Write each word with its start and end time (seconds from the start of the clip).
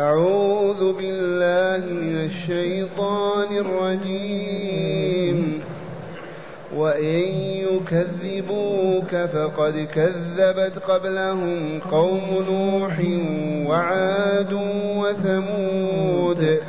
أعوذ 0.00 0.92
بالله 0.92 1.92
من 1.92 2.24
الشيطان 2.24 3.56
الرجيم. 3.56 5.60
وإن 6.76 7.24
يكذبوك 7.68 9.16
فقد 9.16 9.88
كذبت 9.94 10.78
قبلهم 10.78 11.80
قوم 11.90 12.44
نوح 12.50 13.00
وعاد 13.70 14.52
وثمود 14.96 16.60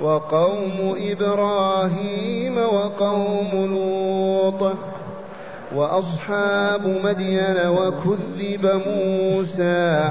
وقوم 0.00 0.96
إبراهيم 1.10 2.58
وقوم 2.58 3.50
لوط 3.54 4.72
وأصحاب 5.74 7.00
مدين 7.04 7.56
وكذب 7.66 8.82
موسى 8.86 10.10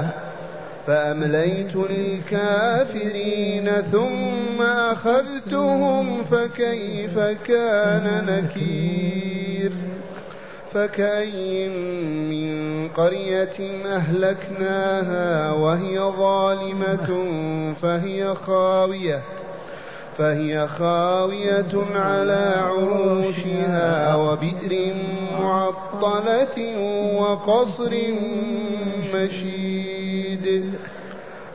فأمليت 0.86 1.76
للكافرين 1.76 3.70
ثم 3.70 4.62
أخذتهم 4.62 6.24
فكيف 6.24 7.18
كان 7.18 8.26
نكير؟ 8.26 9.72
فكأي 10.74 11.68
من 12.28 12.88
قرية 12.88 13.86
أهلكناها 13.86 15.52
وهي 15.52 15.98
ظالمة 15.98 17.24
فهي 17.82 18.34
خاوية 18.34 19.20
فهي 20.18 20.68
خاوية 20.68 21.74
على 21.94 22.54
عروشها 22.56 24.14
وبئر 24.14 24.94
معطلة 25.40 26.76
وقصر 27.16 27.94
مشيد 29.14 29.73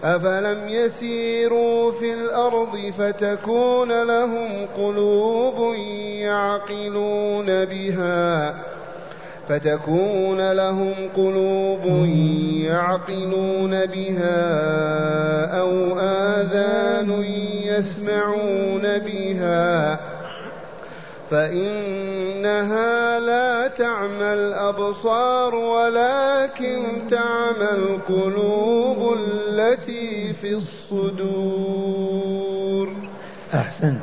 أفلم 0.03 0.69
يسيروا 0.69 1.91
في 1.91 2.13
الأرض 2.13 2.93
فتكون 2.97 4.03
لهم 4.03 4.67
قلوب 4.77 5.75
يعقلون 6.21 7.45
بها 7.65 8.55
فتكون 9.49 10.51
لهم 10.51 10.93
قلوب 11.15 11.85
يعقلون 12.63 13.85
بها 13.85 14.39
أو 15.59 15.99
آذان 15.99 17.23
يسمعون 17.63 18.81
بها 18.81 19.99
فإنها 21.31 23.19
لا 23.19 23.67
تعمى 23.67 24.33
الأبصار 24.33 25.55
ولكن 25.55 26.83
تعمى 27.09 27.69
القلوب 27.71 29.13
التي 29.17 30.33
في 30.33 30.53
الصدور. 30.53 32.09
أحسنت. 33.53 34.01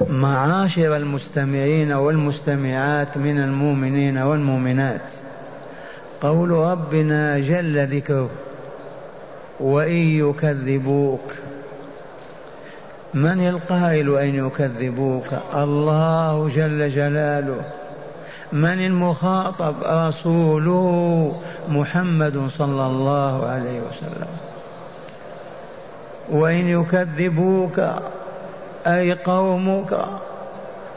معاشر 0.00 0.96
المستمعين 0.96 1.92
والمستمعات 1.92 3.16
من 3.16 3.38
المؤمنين 3.38 4.18
والمؤمنات 4.18 5.10
قول 6.20 6.50
ربنا 6.50 7.38
جل 7.38 7.86
ذكره 7.96 8.30
وإن 9.60 9.96
يكذبوك 9.96 11.32
من 13.16 13.48
القائل 13.48 14.18
أن 14.18 14.46
يكذبوك؟ 14.46 15.26
الله 15.54 16.48
جل 16.48 16.90
جلاله. 16.90 17.60
من 18.52 18.86
المخاطب؟ 18.86 19.74
رسوله 19.82 21.32
محمد 21.68 22.48
صلى 22.58 22.86
الله 22.86 23.46
عليه 23.46 23.80
وسلم. 23.80 24.28
وإن 26.30 26.68
يكذبوك 26.68 27.80
أي 28.86 29.12
قومك 29.12 30.04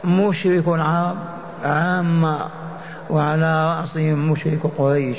مشرك 0.04 0.68
العرب 0.68 1.16
عامة 1.64 2.48
وعلى 3.10 3.78
رأسهم 3.78 4.30
مشرك 4.30 4.60
قريش. 4.78 5.18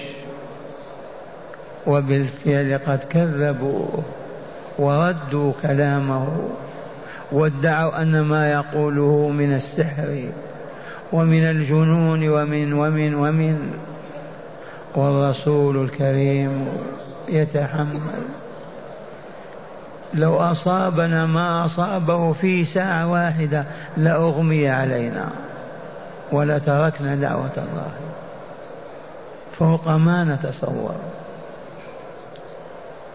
وبالفعل 1.88 2.80
قد 2.88 3.00
كذبوا 3.10 3.86
وردوا 4.80 5.54
كلامه. 5.62 6.28
وادعوا 7.32 8.02
أن 8.02 8.22
ما 8.22 8.52
يقوله 8.52 9.30
من 9.30 9.54
السحر 9.54 10.30
ومن 11.14 11.44
الجنون 11.44 12.30
ومن 12.30 12.74
ومن 12.74 13.14
ومن 13.16 13.74
والرسول 14.96 15.84
الكريم 15.84 16.68
يتحمل. 17.30 18.00
لو 20.14 20.40
أصابنا 20.40 21.26
ما 21.26 21.66
أصابه 21.66 22.32
في 22.32 22.66
ساعة 22.66 23.12
واحدة 23.12 23.66
لأغمي 23.98 24.70
علينا 24.70 25.28
ولتركنا 26.32 27.16
دعوة 27.16 27.52
الله. 27.58 27.92
فوق 29.52 29.88
ما 29.88 30.24
نتصور. 30.24 30.96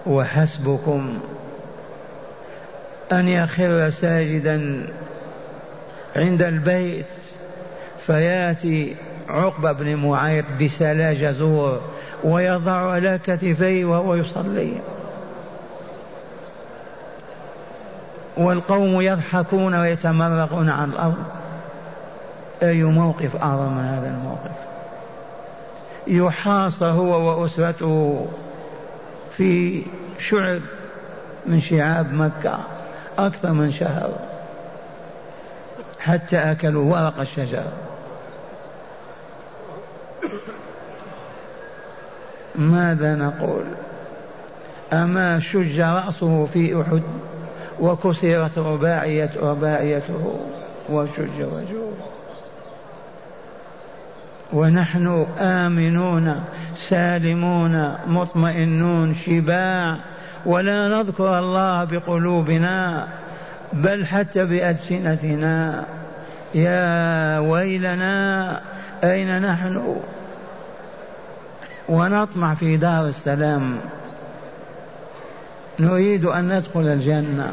وحسبكم 0.07 1.19
أن 3.13 3.29
يخر 3.29 3.91
ساجدا 3.91 4.87
عند 6.17 6.43
البيت 6.43 7.07
فيأتي 8.07 8.97
عقبة 9.29 9.73
بن 9.73 9.97
معيط 9.97 10.45
بسلا 10.61 11.13
جزور 11.13 11.81
ويضع 12.25 12.91
على 12.93 13.21
كتفيه 13.27 13.85
وهو 13.85 14.15
يصلي. 14.15 14.73
والقوم 18.37 19.01
يضحكون 19.01 19.75
ويتمرقون 19.75 20.69
على 20.69 20.91
الأرض. 20.91 21.25
أي 22.63 22.83
موقف 22.83 23.37
أعظم 23.37 23.73
من 23.73 23.85
هذا 23.85 24.09
الموقف؟ 24.09 24.57
يحاصر 26.07 26.87
هو 26.87 27.41
وأسرته 27.43 28.27
في 29.37 29.83
شعب 30.19 30.61
من 31.47 31.61
شعاب 31.61 32.13
مكة. 32.13 32.76
أكثر 33.19 33.53
من 33.53 33.73
شهر. 33.73 34.11
حتى 36.01 36.37
أكلوا 36.37 36.93
ورق 36.93 37.21
الشجر. 37.21 37.65
ماذا 42.55 43.15
نقول؟ 43.15 43.65
أما 44.93 45.41
شج 45.41 45.81
رأسه 45.81 46.47
في 46.47 46.81
أحد 46.81 47.03
وكسرت 47.81 48.59
رباعية 48.59 49.31
رباعيته 49.43 50.41
وشج 50.91 51.41
وجهه 51.41 51.93
ونحن 54.53 55.27
آمنون 55.39 56.45
سالمون 56.77 57.97
مطمئنون 58.07 59.15
شباع 59.15 59.97
ولا 60.47 60.89
نذكر 60.89 61.39
الله 61.39 61.85
بقلوبنا 61.85 63.09
بل 63.73 64.07
حتى 64.07 64.45
بألسنتنا. 64.45 65.85
يا 66.55 67.39
ويلنا 67.39 68.61
أين 69.05 69.43
نحن؟ 69.43 69.97
ونطمع 71.89 72.55
في 72.55 72.77
دار 72.77 73.07
السلام. 73.07 73.79
نريد 75.81 76.25
أن 76.25 76.57
ندخل 76.57 76.87
الجنة. 76.87 77.53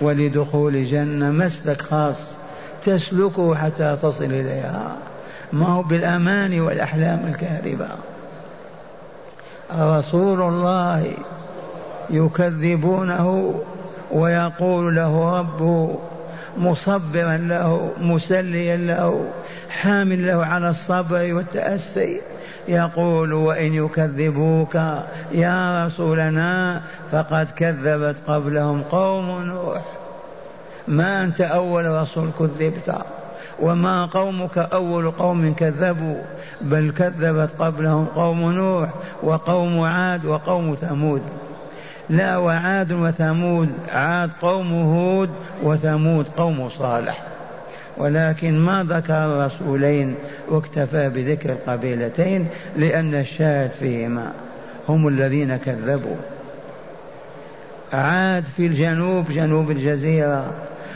ولدخول 0.00 0.76
الجنة 0.76 1.30
مسلك 1.30 1.82
خاص 1.82 2.34
تسلكه 2.82 3.54
حتى 3.54 3.96
تصل 4.02 4.24
إليها. 4.24 4.96
ما 5.52 5.66
هو 5.66 5.82
بالأمان 5.82 6.60
والأحلام 6.60 7.26
الكاذبة. 7.26 7.88
رسول 9.78 10.42
الله 10.42 11.12
يكذبونه 12.10 13.54
ويقول 14.10 14.96
له 14.96 15.38
ربه 15.38 15.98
مصبرا 16.58 17.36
له 17.36 17.90
مسليا 18.00 18.76
له 18.76 19.24
حامل 19.70 20.26
له 20.26 20.46
على 20.46 20.70
الصبر 20.70 21.34
والتأسي. 21.34 22.20
يقول 22.68 23.32
وإن 23.32 23.74
يكذبوك 23.74 24.74
يا 25.32 25.86
رسولنا 25.86 26.80
فقد 27.12 27.50
كذبت 27.56 28.16
قبلهم 28.26 28.82
قوم 28.82 29.42
نوح. 29.42 29.82
ما 30.88 31.24
أنت 31.24 31.40
أول 31.40 31.90
رسول 31.90 32.30
كذبت؟ 32.38 32.94
وما 33.62 34.06
قومك 34.06 34.58
أول 34.58 35.10
قوم 35.10 35.54
كذبوا 35.54 36.16
بل 36.60 36.92
كذبت 36.98 37.50
قبلهم 37.58 38.04
قوم 38.04 38.52
نوح 38.52 38.88
وقوم 39.22 39.80
عاد 39.80 40.24
وقوم 40.24 40.74
ثمود. 40.74 41.22
لا 42.10 42.36
وعاد 42.36 42.92
وثمود 42.92 43.68
عاد 43.88 44.30
قوم 44.40 44.72
هود 44.72 45.30
وثمود 45.62 46.26
قوم 46.36 46.68
صالح. 46.68 47.22
ولكن 47.96 48.58
ما 48.58 48.86
ذكر 48.88 49.44
رسولين 49.46 50.14
واكتفى 50.48 51.08
بذكر 51.08 51.50
القبيلتين 51.50 52.46
لأن 52.76 53.14
الشاهد 53.14 53.70
فيهما 53.70 54.32
هم 54.88 55.08
الذين 55.08 55.56
كذبوا. 55.56 56.16
عاد 57.92 58.44
في 58.44 58.66
الجنوب 58.66 59.30
جنوب 59.30 59.70
الجزيرة 59.70 60.52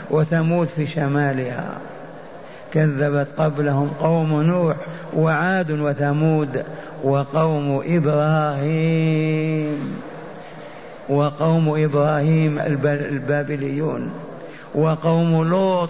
وثمود 0.09 0.67
في 0.67 0.87
شمالها. 0.87 1.86
كذبت 2.73 3.27
قبلهم 3.37 3.89
قوم 3.99 4.41
نوح 4.41 4.75
وعاد 5.15 5.71
وثمود 5.71 6.63
وقوم 7.03 7.81
إبراهيم 7.85 9.67
وقوم 11.09 11.83
إبراهيم 11.83 12.59
البابليون 12.59 14.11
وقوم 14.75 15.43
لوط 15.43 15.89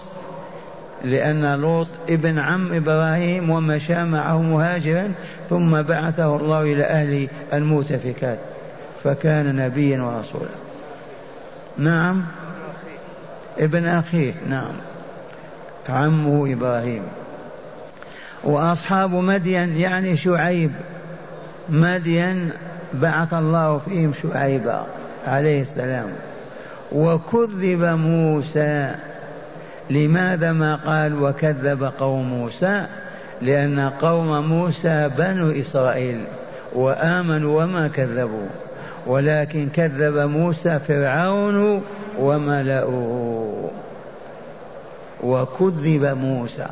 لأن 1.03 1.53
لوط 1.53 1.87
ابن 2.09 2.39
عم 2.39 2.73
إبراهيم 2.73 3.49
ومشى 3.49 4.03
معه 4.03 4.41
مهاجرا 4.41 5.11
ثم 5.49 5.81
بعثه 5.81 6.35
الله 6.35 6.61
إلى 6.61 6.83
أهل 6.83 7.27
المؤتفكات 7.53 8.37
فكان 9.03 9.55
نبيا 9.55 10.01
ورسولا. 10.01 10.49
نعم؟ 11.77 12.25
ابن 13.59 13.87
أخيه 13.87 14.33
نعم. 14.49 14.73
عمه 15.89 16.53
إبراهيم. 16.53 17.03
وأصحاب 18.43 19.11
مدين 19.11 19.77
يعني 19.77 20.17
شعيب. 20.17 20.71
مدين 21.69 22.49
بعث 22.93 23.33
الله 23.33 23.77
فيهم 23.77 24.13
شعيبا 24.23 24.85
عليه 25.27 25.61
السلام. 25.61 26.07
وكذب 26.91 27.83
موسى. 27.83 28.95
لماذا 29.89 30.51
ما 30.51 30.75
قال 30.75 31.23
وكذب 31.23 31.91
قوم 31.99 32.29
موسى؟ 32.29 32.85
لأن 33.41 33.79
قوم 33.79 34.47
موسى 34.47 35.09
بنو 35.17 35.51
إسرائيل. 35.51 36.21
وآمنوا 36.75 37.63
وما 37.63 37.87
كذبوا. 37.87 38.47
ولكن 39.07 39.69
كذب 39.69 40.17
موسى 40.17 40.79
فرعون 40.79 41.83
وملأه. 42.19 43.69
وكذب 45.23 46.17
موسى. 46.21 46.67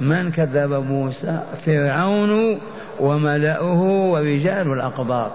من 0.00 0.32
كذب 0.32 0.72
موسى؟ 0.72 1.40
فرعون 1.66 2.60
وملأه 3.00 3.82
ورجال 3.82 4.72
الأقباط. 4.72 5.32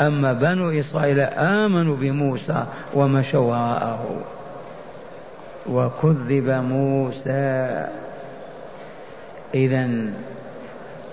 أما 0.00 0.32
بنو 0.32 0.70
إسرائيل 0.70 1.20
آمنوا 1.20 1.96
بموسى 1.96 2.64
ومشوا 2.94 3.40
وراءه 3.40 4.16
وكذب 5.66 6.50
موسى. 6.50 7.86
إذا 9.54 9.88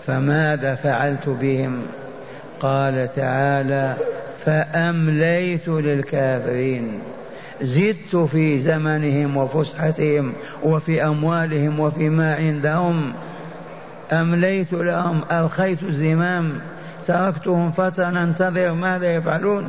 فماذا 0.08 0.76
فعلت 0.76 1.30
بهم؟ 1.30 1.86
قال 2.60 3.10
تعالى 3.16 3.96
فأمليت 4.46 5.68
للكافرين. 5.68 7.00
زدت 7.62 8.16
في 8.16 8.60
زمنهم 8.60 9.38
وفسحتهم 9.38 10.34
وفي 10.64 11.04
أموالهم 11.04 11.80
وفيما 11.80 12.36
عندهم. 12.36 13.14
أمليت 14.12 14.74
لهم 14.74 15.22
أرخيت 15.32 15.84
الزمام. 15.84 16.60
تركتهم 17.08 17.72
فترة 17.72 18.10
ننتظر 18.10 18.74
ماذا 18.74 19.16
يفعلون. 19.16 19.68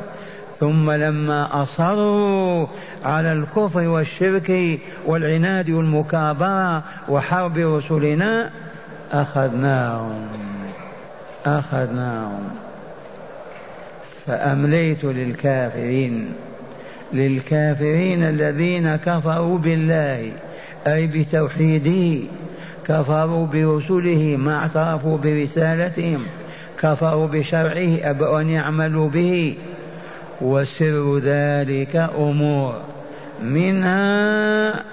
ثم 0.59 0.91
لما 0.91 1.63
أصروا 1.63 2.67
على 3.05 3.33
الكفر 3.33 3.89
والشرك 3.89 4.79
والعناد 5.07 5.71
والمكابرة 5.71 6.83
وحرب 7.09 7.59
رسلنا 7.59 8.51
أخذناهم. 9.13 10.29
أخذناهم. 11.47 12.49
فأمليت 14.27 15.05
للكافرين. 15.05 16.33
للكافرين 17.12 18.23
الذين 18.23 18.97
كفروا 18.97 19.59
بالله 19.59 20.33
أي 20.87 21.07
بتوحيده 21.07 22.27
كفروا 22.87 23.47
برسله 23.47 24.37
ما 24.39 24.57
اعترفوا 24.57 25.19
برسالتهم 25.19 26.27
كفروا 26.81 27.27
بشرعه 27.27 27.99
أبوا 28.03 28.41
أن 28.41 28.49
يعملوا 28.49 29.09
به. 29.09 29.57
وسر 30.41 31.19
ذلك 31.19 31.97
أمور 32.19 32.75
منها 33.43 34.85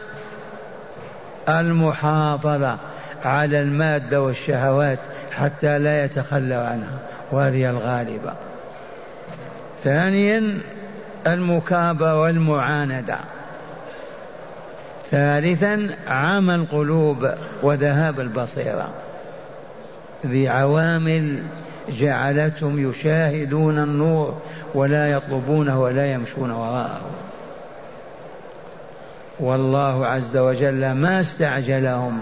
المحافظة 1.49 2.77
على 3.25 3.59
المادة 3.59 4.21
والشهوات 4.21 4.99
حتى 5.31 5.79
لا 5.79 6.05
يتخلى 6.05 6.55
عنها 6.55 6.99
وهذه 7.31 7.69
الغالبة. 7.69 8.33
ثانيا 9.83 10.59
المكابرة 11.33 12.21
والمعاندة. 12.21 13.17
ثالثا 15.11 15.89
عمى 16.07 16.55
القلوب 16.55 17.29
وذهاب 17.61 18.19
البصيرة. 18.19 18.89
ذي 20.25 20.49
عوامل 20.49 21.43
جعلتهم 21.89 22.89
يشاهدون 22.89 23.79
النور 23.79 24.41
ولا 24.73 25.11
يطلبونه 25.11 25.81
ولا 25.81 26.11
يمشون 26.13 26.51
وراءه. 26.51 27.01
والله 29.39 30.05
عز 30.05 30.37
وجل 30.37 30.91
ما 30.91 31.21
استعجلهم 31.21 32.21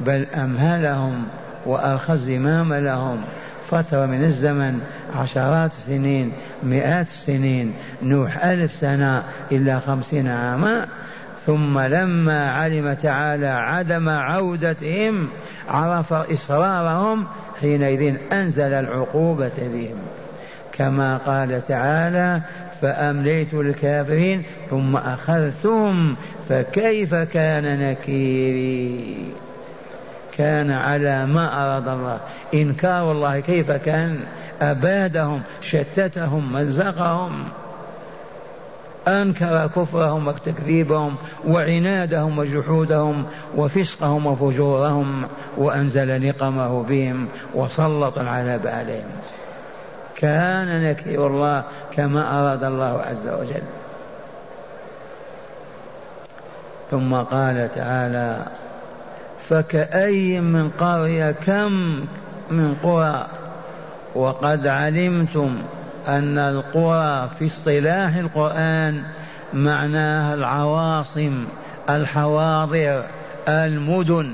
بل 0.00 0.26
أمهلهم 0.34 1.26
وأخذ 1.66 2.16
زمام 2.16 2.74
لهم. 2.74 3.24
فترة 3.70 4.06
من 4.06 4.24
الزمن 4.24 4.80
عشرات 5.16 5.70
السنين 5.72 6.32
مئات 6.62 7.06
السنين 7.06 7.72
نوح 8.02 8.44
ألف 8.44 8.72
سنة 8.72 9.22
إلا 9.52 9.78
خمسين 9.78 10.28
عاما. 10.28 10.86
ثم 11.46 11.78
لما 11.78 12.50
علم 12.50 12.92
تعالى 12.92 13.48
عدم 13.48 14.08
عودتهم 14.08 15.28
عرف 15.68 16.12
إصرارهم 16.12 17.26
حينئذ 17.60 18.16
أنزل 18.32 18.72
العقوبة 18.72 19.52
بهم. 19.58 19.96
كما 20.72 21.16
قال 21.16 21.66
تعالى 21.66 22.40
فأمليت 22.82 23.54
الكافرين 23.54 24.42
ثم 24.70 24.96
أخذتهم 24.96 26.16
فكيف 26.48 27.14
كان 27.14 27.80
نكيري؟ 27.80 29.45
كان 30.36 30.70
على 30.70 31.26
ما 31.26 31.64
أراد 31.64 31.88
الله. 31.88 32.20
إنكار 32.54 33.12
الله 33.12 33.40
كيف 33.40 33.70
كان؟ 33.70 34.20
أبادهم 34.62 35.42
شتتهم 35.60 36.52
مزقهم 36.52 37.44
أنكر 39.08 39.66
كفرهم 39.66 40.28
وتكذيبهم 40.28 41.16
وعنادهم 41.46 42.38
وجحودهم 42.38 43.24
وفسقهم 43.56 44.26
وفجورهم 44.26 45.28
وأنزل 45.56 46.28
نقمه 46.28 46.82
بهم 46.82 47.28
وسلط 47.54 48.18
العذاب 48.18 48.66
عليهم. 48.66 49.10
كان 50.16 50.84
نكير 50.84 51.26
الله 51.26 51.64
كما 51.96 52.40
أراد 52.40 52.64
الله 52.64 53.02
عز 53.02 53.28
وجل. 53.28 53.62
ثم 56.90 57.14
قال 57.14 57.74
تعالى 57.74 58.46
فكأي 59.48 60.40
من 60.40 60.70
قرية 60.70 61.30
كم 61.30 62.04
من 62.50 62.74
قرى؟ 62.82 63.26
وقد 64.14 64.66
علمتم 64.66 65.56
أن 66.08 66.38
القرى 66.38 67.30
في 67.38 67.46
اصطلاح 67.46 68.16
القرآن 68.16 69.02
معناها 69.54 70.34
العواصم 70.34 71.44
الحواضر 71.90 73.02
المدن. 73.48 74.30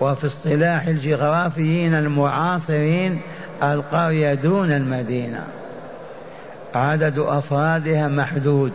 وفي 0.00 0.26
اصطلاح 0.26 0.86
الجغرافيين 0.86 1.94
المعاصرين 1.94 3.20
القرية 3.62 4.34
دون 4.34 4.72
المدينة. 4.72 5.46
عدد 6.74 7.18
أفرادها 7.18 8.08
محدود 8.08 8.72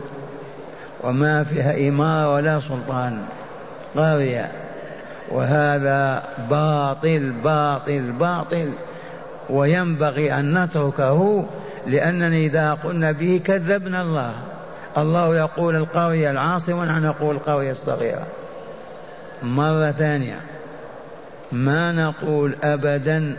وما 1.03 1.43
فيها 1.43 1.89
إمارة 1.89 2.33
ولا 2.33 2.59
سلطان. 2.59 3.21
قرية. 3.95 4.64
وهذا 5.31 6.23
باطل 6.49 7.31
باطل 7.43 8.11
باطل. 8.11 8.69
وينبغي 9.49 10.33
أن 10.33 10.63
نتركه 10.63 11.45
لأننا 11.87 12.35
إذا 12.35 12.73
قلنا 12.73 13.11
به 13.11 13.41
كذبنا 13.45 14.01
الله. 14.01 14.33
الله 14.97 15.35
يقول 15.35 15.75
القرية 15.75 16.31
العاصمة 16.31 16.79
ونحن 16.79 17.03
نقول 17.03 17.35
القرية 17.35 17.71
الصغيرة 17.71 18.25
مرة 19.43 19.91
ثانية. 19.91 20.39
ما 21.51 21.91
نقول 21.91 22.55
أبدا 22.63 23.35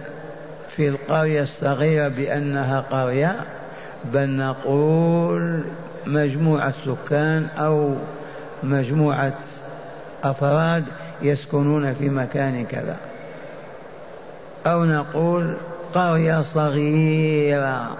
في 0.76 0.88
القرية 0.88 1.42
الصغيرة 1.42 2.08
بأنها 2.08 2.80
قرية 2.80 3.36
بل 4.04 4.30
نقول 4.30 5.64
مجموعة 6.06 6.72
سكان 6.86 7.46
أو 7.58 7.94
مجموعة 8.62 9.32
أفراد 10.24 10.84
يسكنون 11.22 11.94
في 11.94 12.08
مكان 12.08 12.66
كذا. 12.66 12.96
أو 14.66 14.84
نقول 14.84 15.56
قرية 15.94 16.42
صغيرة. 16.42 17.96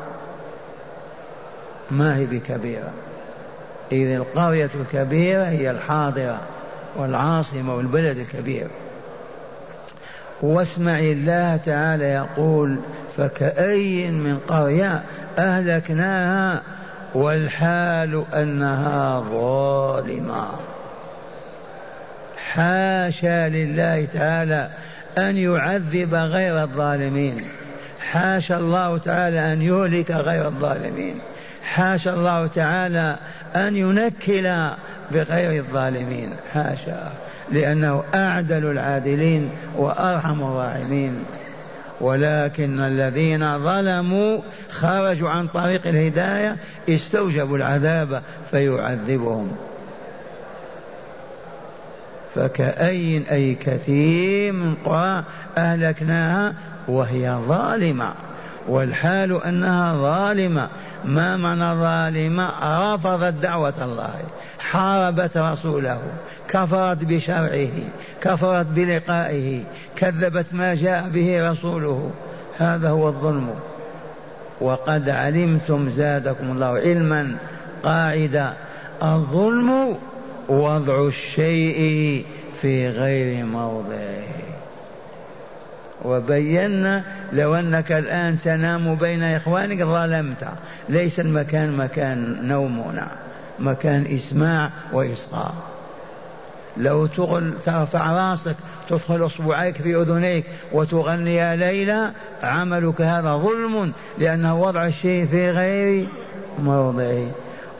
ما 1.90 2.16
هي 2.16 2.24
بكبيرة. 2.24 2.90
إذ 3.92 4.08
القرية 4.10 4.70
الكبيرة 4.74 5.44
هي 5.44 5.70
الحاضرة 5.70 6.40
والعاصمة 6.96 7.74
والبلد 7.74 8.18
الكبير. 8.18 8.66
واسمع 10.42 10.98
الله 10.98 11.56
تعالى 11.56 12.04
يقول 12.04 12.76
فكأي 13.16 14.10
من 14.10 14.38
قرية 14.38 15.02
أهلكناها 15.38 16.62
والحال 17.14 18.24
أنها 18.34 19.20
ظالمة. 19.20 20.48
حاشا 22.56 23.48
لله 23.48 24.06
تعالى 24.12 24.68
أن 25.18 25.36
يعذب 25.36 26.14
غير 26.14 26.62
الظالمين. 26.62 27.44
حاشا 28.12 28.56
الله 28.56 28.98
تعالى 28.98 29.52
أن 29.52 29.62
يهلك 29.62 30.10
غير 30.10 30.46
الظالمين. 30.46 31.14
حاشا 31.64 32.14
الله 32.14 32.46
تعالى 32.46 33.16
أن 33.56 33.76
ينكل 33.76 34.68
بغير 35.10 35.60
الظالمين. 35.60 36.30
حاشا 36.52 37.12
لأنه 37.52 38.04
أعدل 38.14 38.70
العادلين 38.70 39.50
وأرحم 39.76 40.42
الراحمين. 40.42 41.24
ولكن 42.00 42.80
الذين 42.80 43.58
ظلموا 43.58 44.40
خرجوا 44.70 45.30
عن 45.30 45.46
طريق 45.46 45.86
الهداية 45.86 46.56
استوجبوا 46.88 47.56
العذاب 47.56 48.22
فيعذبهم. 48.50 49.56
فكأي 52.36 53.22
أي 53.30 53.54
كثير 53.54 54.52
من 54.52 54.74
قرى 54.84 55.24
أهلكناها 55.58 56.54
وهي 56.88 57.38
ظالمة. 57.48 58.12
والحال 58.68 59.44
أنها 59.44 59.96
ظالمة. 59.96 60.68
ما 61.04 61.36
معنى 61.36 61.80
ظالمة؟ 61.80 62.50
رفضت 62.94 63.34
دعوة 63.42 63.74
الله. 63.82 64.14
حاربت 64.58 65.36
رسوله. 65.36 66.00
كفرت 66.48 67.04
بشرعه. 67.04 67.68
كفرت 68.20 68.66
بلقائه. 68.66 69.62
كذبت 69.96 70.46
ما 70.52 70.74
جاء 70.74 71.08
به 71.08 71.50
رسوله. 71.50 72.10
هذا 72.58 72.90
هو 72.90 73.08
الظلم. 73.08 73.54
وقد 74.60 75.08
علمتم 75.08 75.90
زادكم 75.90 76.50
الله 76.50 76.66
علما 76.66 77.36
قاعدة 77.82 78.52
الظلم 79.02 79.96
وضع 80.48 81.06
الشيء 81.06 82.24
في 82.62 82.88
غير 82.88 83.44
موضعه. 83.44 84.26
وبينا 86.04 87.04
لو 87.32 87.54
أنك 87.54 87.92
الآن 87.92 88.38
تنام 88.38 88.94
بين 88.94 89.22
إخوانك 89.22 89.82
ظلمت. 89.82 90.48
ليس 90.88 91.20
المكان 91.20 91.76
مكان 91.76 92.48
نومنا 92.48 93.08
مكان 93.58 94.04
إسماع 94.16 94.70
وإصغاء. 94.92 95.54
لو 96.76 97.06
تغل 97.06 97.52
ترفع 97.64 98.30
رأسك 98.30 98.56
تدخل 98.88 99.26
أصبعيك 99.26 99.76
في 99.76 99.96
أذنيك 99.96 100.44
وتغني 100.72 101.34
يا 101.34 101.56
ليلى 101.56 102.10
عملك 102.42 103.00
هذا 103.00 103.36
ظلم 103.36 103.92
لأنه 104.18 104.60
وضع 104.60 104.86
الشيء 104.86 105.26
في 105.26 105.50
غير 105.50 106.06
موضعه. 106.58 107.30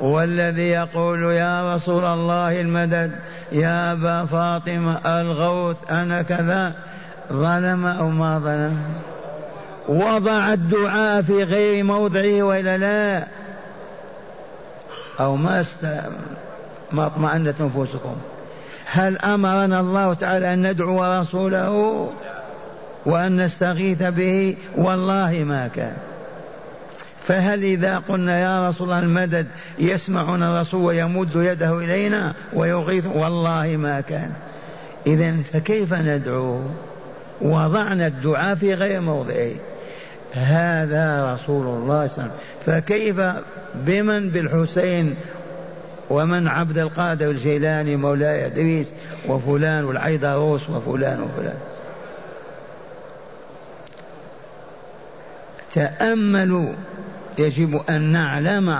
والذي 0.00 0.69
يقول 0.69 1.23
يا 1.23 1.75
رسول 1.75 2.05
الله 2.05 2.61
المدد 2.61 3.12
يا 3.53 3.93
أبا 3.93 4.25
فاطمة 4.25 5.21
الغوث 5.21 5.91
أنا 5.91 6.23
كذا. 6.23 6.73
ظلم 7.33 7.87
أو 7.87 8.09
ما 8.09 8.38
ظلم؟ 8.38 8.76
وضع 9.88 10.53
الدعاء 10.53 11.23
في 11.23 11.43
غير 11.43 11.85
موضعه 11.85 12.43
وإلا 12.43 12.76
لا. 12.76 13.26
أو 15.21 15.37
ما 15.37 15.61
است... 15.61 15.87
ما 16.93 17.07
اطمأنت 17.07 17.61
نفوسكم. 17.61 18.17
هل 18.87 19.19
أمرنا 19.19 19.81
الله 19.81 20.15
تعالى 20.15 20.53
أن 20.53 20.71
ندعو 20.71 21.21
رسوله؟ 21.21 22.11
وأن 23.07 23.41
نستغيث 23.41 24.03
به؟ 24.03 24.57
والله 24.76 25.45
ما 25.47 25.69
كان. 25.69 25.97
فهل 27.26 27.62
إذا 27.64 27.99
قلنا 27.99 28.40
يا 28.40 28.68
رسول 28.68 28.87
الله 28.87 28.99
المدد 28.99 29.47
يسمعنا 29.78 30.54
الرسول 30.54 30.85
ويمد 30.85 31.37
يده 31.37 31.78
إلينا 31.78 32.35
ويغيث؟ 32.52 33.06
والله 33.14 33.76
ما 33.76 34.00
كان. 34.00 34.33
إذا 35.06 35.37
فكيف 35.52 35.95
ندعوه 35.95 36.71
وضعنا 37.40 38.06
الدعاء 38.06 38.54
في 38.54 38.75
غير 38.75 39.00
موضعه. 39.00 39.50
هذا 40.33 41.35
رسول 41.35 41.66
الله 41.66 41.76
صلى 41.76 41.85
الله 41.85 41.95
عليه 41.95 42.12
وسلم. 42.12 42.30
فكيف 42.66 43.21
بمن؟ 43.75 44.28
بالحسين 44.28 45.14
ومن؟ 46.11 46.49
عبد 46.49 46.78
القادر 46.78 47.30
الجيلاني 47.30 47.97
مولاي 47.97 48.47
أدريس 48.47 48.90
وفلان 49.28 49.85
والعيدروس 49.85 50.71
وفلان 50.71 51.21
وفلان. 51.21 51.56
تأملوا 55.75 56.73
يجب 57.38 57.83
أن 57.90 58.02
نعلم 58.02 58.78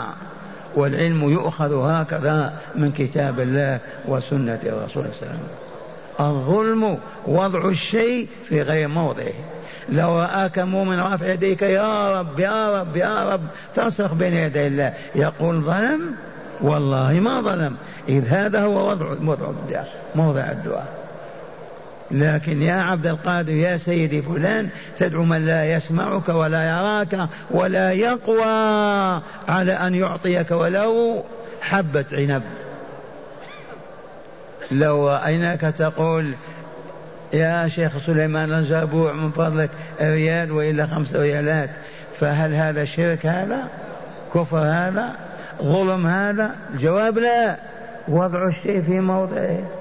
والعلم 0.76 1.30
يؤخذ 1.30 1.75
هكذا 1.75 2.52
من 2.75 2.92
كتاب 2.92 3.40
الله 3.40 3.80
وسنة 4.08 4.60
الرسول 4.62 4.88
صلى 4.88 5.04
الله 5.04 5.06
عليه 5.06 5.16
وسلم. 5.16 5.40
الظلم 6.20 6.98
وضع 7.26 7.68
الشيء 7.68 8.28
في 8.48 8.62
غير 8.62 8.88
موضعه. 8.88 9.32
لو 9.88 10.20
رآك 10.20 10.58
مؤمن 10.58 11.00
رافع 11.00 11.32
يديك 11.32 11.62
يا 11.62 12.20
رب 12.20 12.40
يا 12.40 12.80
رب 12.80 12.96
يا 12.96 13.32
رب 13.32 13.40
تصرخ 13.75 14.14
بين 14.14 14.32
يدي 14.32 14.66
الله. 14.66 14.92
يقول 15.14 15.60
ظلم؟ 15.60 16.00
والله 16.60 17.12
ما 17.12 17.40
ظلم. 17.40 17.76
إذ 18.08 18.28
هذا 18.28 18.62
هو 18.62 18.90
وضع 18.90 19.06
موضع 20.14 20.50
الدعاء. 20.50 20.95
لكن 22.10 22.62
يا 22.62 22.75
عبد 22.75 23.06
القادر 23.06 23.52
يا 23.52 23.76
سيدي 23.76 24.22
فلان 24.22 24.68
تدعو 24.98 25.25
من 25.25 25.46
لا 25.46 25.72
يسمعك 25.72 26.28
ولا 26.28 26.64
يراك 26.64 27.28
ولا 27.50 27.92
يقوى 27.92 29.22
على 29.48 29.72
أن 29.72 29.94
يعطيك 29.94 30.50
ولو 30.50 31.25
حبة 31.60 32.04
عنب. 32.12 32.42
لو 34.70 35.08
رأيناك 35.08 35.60
تقول 35.60 36.34
يا 37.32 37.68
شيخ 37.68 37.92
سليمان 38.06 38.52
الجابوع 38.52 39.12
من 39.12 39.30
فضلك 39.30 39.70
ريال 40.00 40.52
وإلا 40.52 40.86
خمس 40.86 41.16
ريالات 41.16 41.70
فهل 42.20 42.54
هذا 42.54 42.84
شرك 42.84 43.26
هذا؟ 43.26 43.68
كفر 44.34 44.58
هذا؟ 44.58 45.12
ظلم 45.62 46.06
هذا؟ 46.06 46.54
الجواب 46.75 47.18
لا. 47.18 47.56
وضع 48.08 48.48
الشيء 48.48 48.82
في 48.82 49.00
موضعه. 49.00 49.75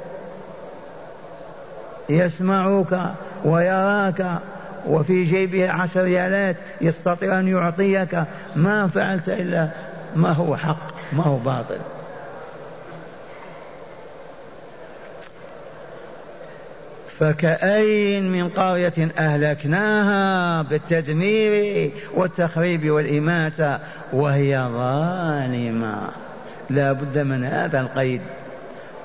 يسمعك 2.10 3.12
ويراك 3.46 4.26
وفي 4.88 5.24
جيبه 5.24 5.70
عشر 5.72 6.04
ريالات 6.04 6.56
يستطيع 6.82 7.40
أن 7.40 7.48
يعطيك 7.48 8.24
ما 8.56 8.88
فعلت 8.88 9.30
إلا 9.30 9.70
ما 10.16 10.32
هو 10.32 10.56
حق 10.56 10.94
ما 11.14 11.24
هو 11.24 11.38
باطل. 11.38 11.78
فكأي 17.20 18.22
من 18.22 18.50
قرية 18.50 19.12
أهلكناها 19.20 20.62
بالتدمير 20.62 21.92
والتخريب 22.14 22.90
والإماتة 22.90 23.80
وهي 24.14 24.58
ظالمة. 24.58 26.10
لا 26.70 26.92
بد 26.92 27.18
من 27.18 27.46
هذا 27.46 27.82
القيد. 27.82 28.22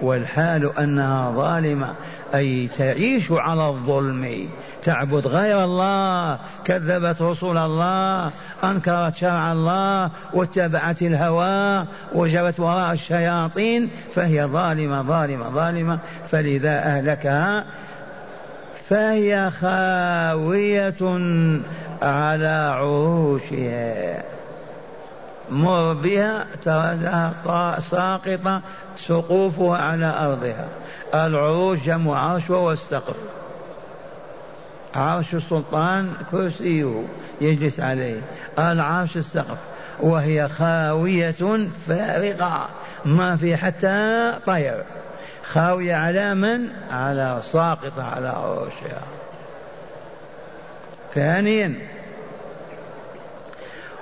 والحال 0.01 0.79
أنها 0.79 1.31
ظالمة. 1.31 1.95
أي 2.35 2.69
تعيش 2.79 3.33
على 3.33 3.69
الظلم. 3.69 4.49
تعبد 4.83 5.27
غير 5.27 5.65
الله 5.65 6.39
كذبت 6.65 7.23
رسول 7.23 7.59
الله 7.59 8.31
أنكرت 8.65 9.17
شرع 9.17 9.53
الله 9.53 10.11
واتبعت 10.33 11.03
الهوى 11.03 11.87
وجرت 12.15 12.61
وراء 12.61 12.93
الشياطين 12.93 13.91
فهي 14.15 14.45
ظالمة 14.45 15.03
ظالمة 15.03 15.51
ظالمة. 15.51 15.99
فلذا 16.31 16.79
أهلكها 16.79 17.65
فهي 18.89 19.51
خاوية 19.51 21.21
على 22.03 22.73
عروشها. 22.75 24.23
مر 25.51 25.93
بها 25.93 26.45
تراها 26.63 27.81
ساقطة 27.81 28.63
سقوفها 28.97 29.79
على 29.79 30.15
أرضها. 30.21 30.69
العروش 31.15 31.79
جمع 31.79 32.19
عرش 32.19 32.51
وهو 32.51 32.73
السقف. 32.73 33.17
عرش 34.95 35.35
السلطان 35.35 36.13
كرسيه 36.31 37.05
يجلس 37.41 37.81
عليه. 37.81 38.21
العرش 38.59 39.17
السقف. 39.17 39.59
وهي 40.01 40.49
خاوية 40.49 41.67
فارغة 41.89 42.69
ما 43.05 43.37
في 43.37 43.57
حتى 43.57 44.33
طير. 44.47 44.85
خاوية 45.43 45.95
على 45.95 46.35
من؟ 46.35 46.69
على 46.91 47.41
ساقطة 47.43 48.03
على 48.03 48.29
عروشها. 48.29 49.03
ثانيا. 51.15 51.75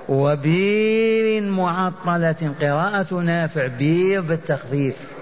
وبير 0.08 1.42
معطلة 1.42 2.52
قراءة 2.60 3.14
نافع. 3.14 3.66
بير 3.66 4.20
بالتخفيف. 4.20 5.17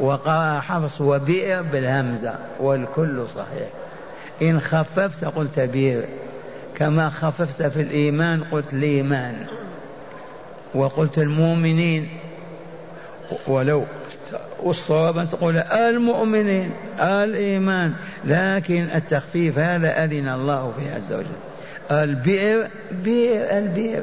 وقرأ 0.00 0.60
حفص 0.60 1.00
وبئر 1.00 1.62
بالهمزة 1.62 2.34
والكل 2.60 3.26
صحيح. 3.34 3.68
إن 4.42 4.60
خففت 4.60 5.24
قلت 5.24 5.60
بير 5.60 6.02
كما 6.76 7.10
خففت 7.10 7.62
في 7.62 7.82
الإيمان 7.82 8.44
قلت 8.44 8.72
الإيمان. 8.72 9.46
وقلت 10.74 11.18
المؤمنين 11.18 12.08
ولو 13.46 13.84
والصواب 14.62 15.18
أن 15.18 15.30
تقول 15.30 15.56
المؤمنين 15.56 16.70
الإيمان. 17.00 17.92
لكن 18.24 18.88
التخفيف 18.94 19.58
هذا 19.58 20.04
أذن 20.04 20.28
الله 20.28 20.72
فيه 20.78 20.94
عز 20.94 21.12
وجل. 21.12 21.26
البئر 21.90 22.68
بئر 22.92 23.58
البئر 23.58 24.02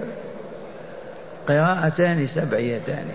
قراءتان 1.48 2.28
سبعيتان. 2.28 3.06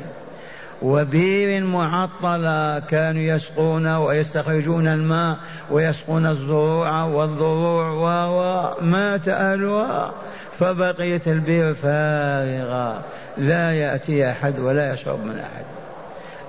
وبير 0.82 1.64
معطلة 1.64 2.78
كانوا 2.78 3.22
يسقون 3.22 3.86
ويستخرجون 3.86 4.88
الماء 4.88 5.36
ويسقون 5.70 6.26
الزروع 6.26 7.04
والضروع 7.04 7.90
ومات 8.26 9.28
أهلها 9.28 10.12
فبقيت 10.58 11.28
البير 11.28 11.74
فارغة. 11.74 13.02
لا 13.38 13.72
يأتي 13.72 14.30
أحد 14.30 14.58
ولا 14.58 14.94
يشرب 14.94 15.24
من 15.24 15.38
أحد. 15.38 15.64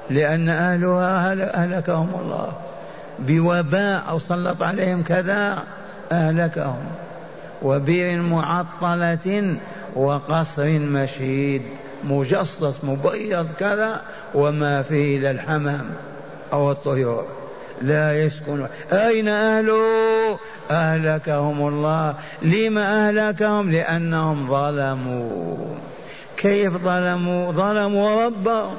لأن 0.09 0.49
أهلها 0.49 1.33
أهلكهم 1.63 2.09
الله. 2.21 2.53
بوباء 3.19 4.03
أو 4.09 4.19
سلط 4.19 4.63
عليهم 4.63 5.03
كذا 5.03 5.63
أهلكهم. 6.11 6.85
وبئر 7.61 8.21
معطلة 8.21 9.55
وقصر 9.95 10.79
مشيد. 10.79 11.61
مجصص 12.05 12.83
مبيض 12.83 13.47
كذا 13.59 14.01
وما 14.33 14.81
فيه 14.81 15.17
إلا 15.17 15.31
الحمام 15.31 15.85
أو 16.53 16.71
الطيور. 16.71 17.25
لا 17.81 18.23
يسكن. 18.23 18.67
أين 18.91 19.27
أهله؟ 19.27 20.39
أهلكهم 20.71 21.67
الله. 21.67 22.15
لما 22.41 23.07
أهلكهم؟ 23.07 23.71
لأنهم 23.71 24.47
ظلموا. 24.47 25.57
كيف 26.37 26.73
ظلموا؟ 26.77 27.51
ظلموا 27.51 28.25
ربهم. 28.25 28.75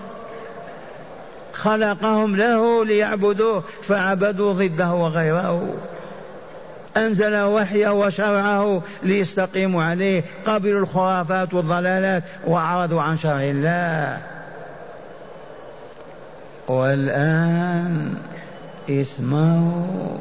خلقهم 1.53 2.37
له 2.37 2.85
ليعبدوه 2.85 3.63
فعبدوا 3.89 4.53
ضده 4.53 4.93
وغيره. 4.93 5.75
أنزل 6.97 7.43
وحيه 7.43 7.89
وشرعه 7.89 8.83
ليستقيموا 9.03 9.85
عليه 9.85 10.23
قبلوا 10.47 10.81
الخرافات 10.81 11.55
والضلالات 11.55 12.23
وأعرضوا 12.47 13.03
عن 13.03 13.19
شرع 13.19 13.43
الله. 13.43 14.19
والآن 16.69 18.15
اسمعوا. 18.91 20.19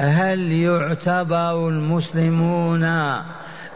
هل 0.00 0.52
يعتبر 0.52 1.68
المسلمون 1.68 2.82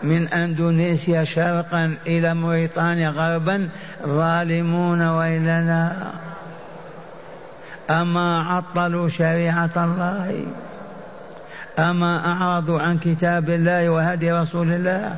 من 0.02 0.28
أندونيسيا 0.28 1.25
شرقا 1.25 1.96
إلى 2.06 2.34
موريتانيا 2.34 3.11
غربا 3.11 3.68
ظالمون 4.06 5.02
والا 5.02 5.61
لا 5.61 5.92
أما 8.00 8.42
عطلوا 8.42 9.08
شريعة 9.08 9.70
الله؟ 9.76 10.46
أما 11.78 12.32
اعرضوا 12.32 12.80
عن 12.80 12.98
كتاب 12.98 13.50
الله 13.50 13.88
وهدي 13.88 14.32
رسول 14.32 14.72
الله 14.72 15.16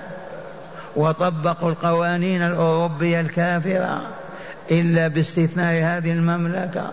وطبقوا 0.97 1.71
القوانين 1.71 2.43
الأوروبية 2.43 3.21
الكافرة 3.21 4.03
إلا 4.71 5.09
باستثناء 5.09 5.75
هذه 5.75 6.13
المملكة 6.13 6.91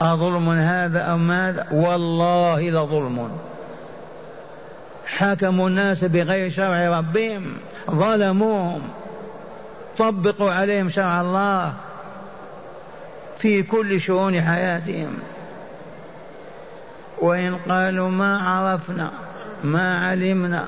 أظلم 0.00 0.50
هذا 0.50 1.14
أم 1.14 1.28
ماذا 1.28 1.66
والله 1.70 2.70
لظلم. 2.70 3.30
حكموا 5.06 5.68
الناس 5.68 6.04
بغير 6.04 6.50
شرع 6.50 6.98
ربهم 6.98 7.44
ظلموهم. 7.90 8.82
طبقوا 9.98 10.52
عليهم 10.52 10.90
شرع 10.90 11.20
الله 11.20 11.74
في 13.38 13.62
كل 13.62 14.00
شؤون 14.00 14.40
حياتهم. 14.42 15.18
وإن 17.20 17.56
قالوا 17.68 18.10
ما 18.10 18.38
عرفنا 18.38 19.10
ما 19.64 20.06
علمنا. 20.06 20.64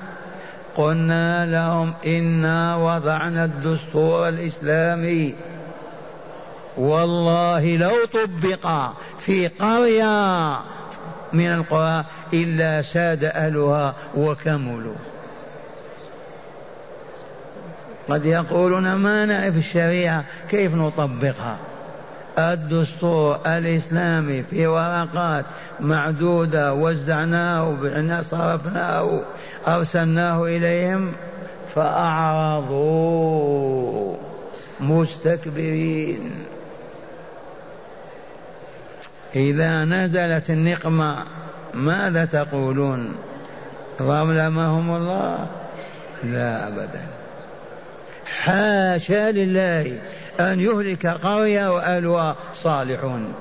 قلنا 0.76 1.46
لهم 1.46 1.94
إنا 2.06 2.76
وضعنا 2.76 3.44
الدستور 3.44 4.28
الإسلامي. 4.28 5.34
والله 6.76 7.76
لو 7.76 7.92
طبق 8.12 8.92
في 9.18 9.48
قرية 9.48 10.58
من 11.32 11.46
القرى 11.46 12.04
إلا 12.32 12.82
ساد 12.82 13.24
أهلها 13.24 13.94
وكملوا. 14.16 14.94
قد 18.08 18.26
يقولون 18.26 18.94
ما 18.94 19.26
نعرف 19.26 19.56
الشريعة 19.56 20.24
كيف 20.50 20.74
نطبقها؟ 20.74 21.56
الدستور 22.38 23.40
الإسلامي 23.46 24.42
في 24.42 24.66
ورقات 24.66 25.44
معدودة 25.80 26.74
وزعناه 26.74 27.72
صرفناه 28.22 29.20
أرسلناه 29.68 30.44
إليهم 30.44 31.12
فأعرضوا. 31.74 33.20
مستكبرين. 34.80 36.30
إذا 39.36 39.84
نزلت 39.84 40.50
النقمة 40.50 41.16
ماذا 41.74 42.24
تقولون؟ 42.24 43.14
ظلمهم 44.02 44.96
الله؟ 44.96 45.46
لا 46.24 46.68
أبدا. 46.68 47.06
حاشا 48.26 49.30
لله. 49.30 49.98
أن 50.40 50.60
يهلك 50.60 51.06
قرية 51.06 51.74
وأهلها 51.74 52.36
صالحون. 52.54 53.34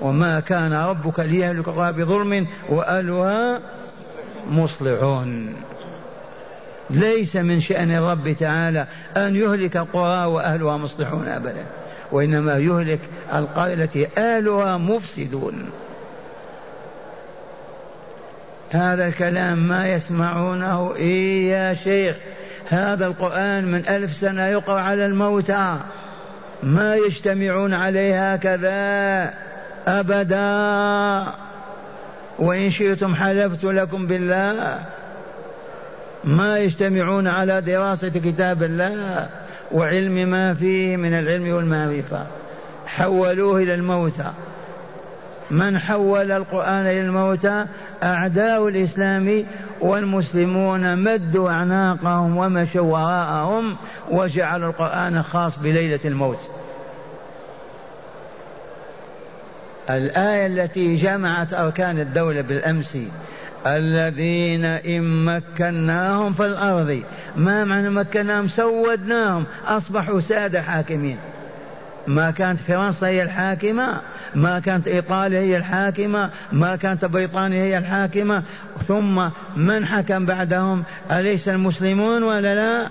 وما 0.00 0.40
كان 0.40 0.72
ربك 0.72 1.20
ليهلك 1.20 1.68
قرية 1.68 1.90
بظلم 1.90 2.46
وأهلها 2.68 3.60
مصلحون. 4.50 5.54
ليس 6.90 7.36
من 7.36 7.60
شأن 7.60 7.90
الرب 7.90 8.32
تعالى 8.32 8.86
أن 9.16 9.36
يهلك 9.36 9.76
قرى 9.76 10.24
وأهلها 10.24 10.76
مصلحون 10.76 11.28
أبدا 11.28 11.64
وإنما 12.12 12.58
يهلك 12.58 13.00
القرية 13.34 13.74
التي 13.74 14.08
أهلها 14.18 14.76
مفسدون. 14.76 15.70
هذا 18.70 19.06
الكلام 19.06 19.68
ما 19.68 19.88
يسمعونه 19.88 20.94
إيه 20.96 21.50
يا 21.50 21.74
شيخ. 21.74 22.16
هذا 22.70 23.06
القرآن 23.06 23.64
من 23.64 23.88
ألف 23.88 24.16
سنة 24.16 24.46
يقرأ 24.46 24.80
على 24.80 25.06
الموتى. 25.06 25.76
ما 26.62 26.94
يجتمعون 26.94 27.74
عليه 27.74 28.32
هكذا 28.32 29.34
أبدا. 29.88 31.32
وإن 32.38 32.70
شئتم 32.70 33.14
حلفت 33.14 33.64
لكم 33.64 34.06
بالله. 34.06 34.78
ما 36.24 36.58
يجتمعون 36.58 37.26
على 37.26 37.60
دراسة 37.60 38.08
كتاب 38.08 38.62
الله 38.62 39.28
وعلم 39.72 40.30
ما 40.30 40.54
فيه 40.54 40.96
من 40.96 41.18
العلم 41.18 41.54
والمعرفة. 41.54 42.26
حولوه 42.86 43.62
إلى 43.62 43.74
الموتى. 43.74 44.32
من 45.50 45.78
حول 45.78 46.32
القرآن 46.32 46.86
إلى 46.86 47.00
الموتى 47.00 47.66
أعداء 48.02 48.68
الإسلام 48.68 49.46
والمسلمون 49.80 50.98
مدوا 50.98 51.50
أعناقهم 51.50 52.36
ومشوا 52.36 52.92
وراءهم 52.92 53.76
وجعلوا 54.10 54.70
القرآن 54.70 55.22
خاص 55.22 55.58
بليلة 55.58 56.00
الموت. 56.04 56.50
الآية 59.90 60.46
التي 60.46 60.96
جمعت 60.96 61.54
أركان 61.54 61.98
الدولة 61.98 62.40
بالأمس 62.40 62.98
الذين 63.66 64.64
إن 64.64 65.24
مكناهم 65.24 66.32
في 66.32 66.46
الأرض 66.46 67.02
ما 67.36 67.64
معنى 67.64 67.90
مكناهم؟ 67.90 68.48
سودناهم 68.48 69.44
أصبحوا 69.66 70.20
سادة 70.20 70.62
حاكمين. 70.62 71.18
ما 72.06 72.30
كانت 72.30 72.58
فرنسا 72.58 73.06
هي 73.06 73.22
الحاكمة 73.22 74.00
ما 74.34 74.58
كانت 74.58 74.88
إيطاليا 74.88 75.40
هي 75.40 75.56
الحاكمة 75.56 76.30
ما 76.52 76.76
كانت 76.76 77.04
بريطانيا 77.04 77.62
هي 77.62 77.78
الحاكمة. 77.78 78.42
ثم 78.88 79.28
من 79.56 79.86
حكم 79.86 80.26
بعدهم؟ 80.26 80.84
أليس 81.10 81.48
المسلمون 81.48 82.22
ولا 82.22 82.54
لا؟ 82.54 82.88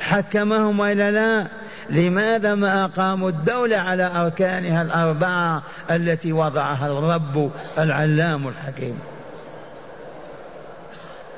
حكمهم 0.00 0.80
ولا 0.80 1.10
لا؟ 1.10 1.46
لماذا 1.90 2.54
ما 2.54 2.84
أقاموا 2.84 3.28
الدولة 3.28 3.76
على 3.76 4.06
أركانها 4.16 4.82
الأربعة 4.82 5.62
التي 5.90 6.32
وضعها 6.32 6.86
الرب 6.86 7.50
العلام 7.78 8.48
الحكيم؟ 8.48 8.98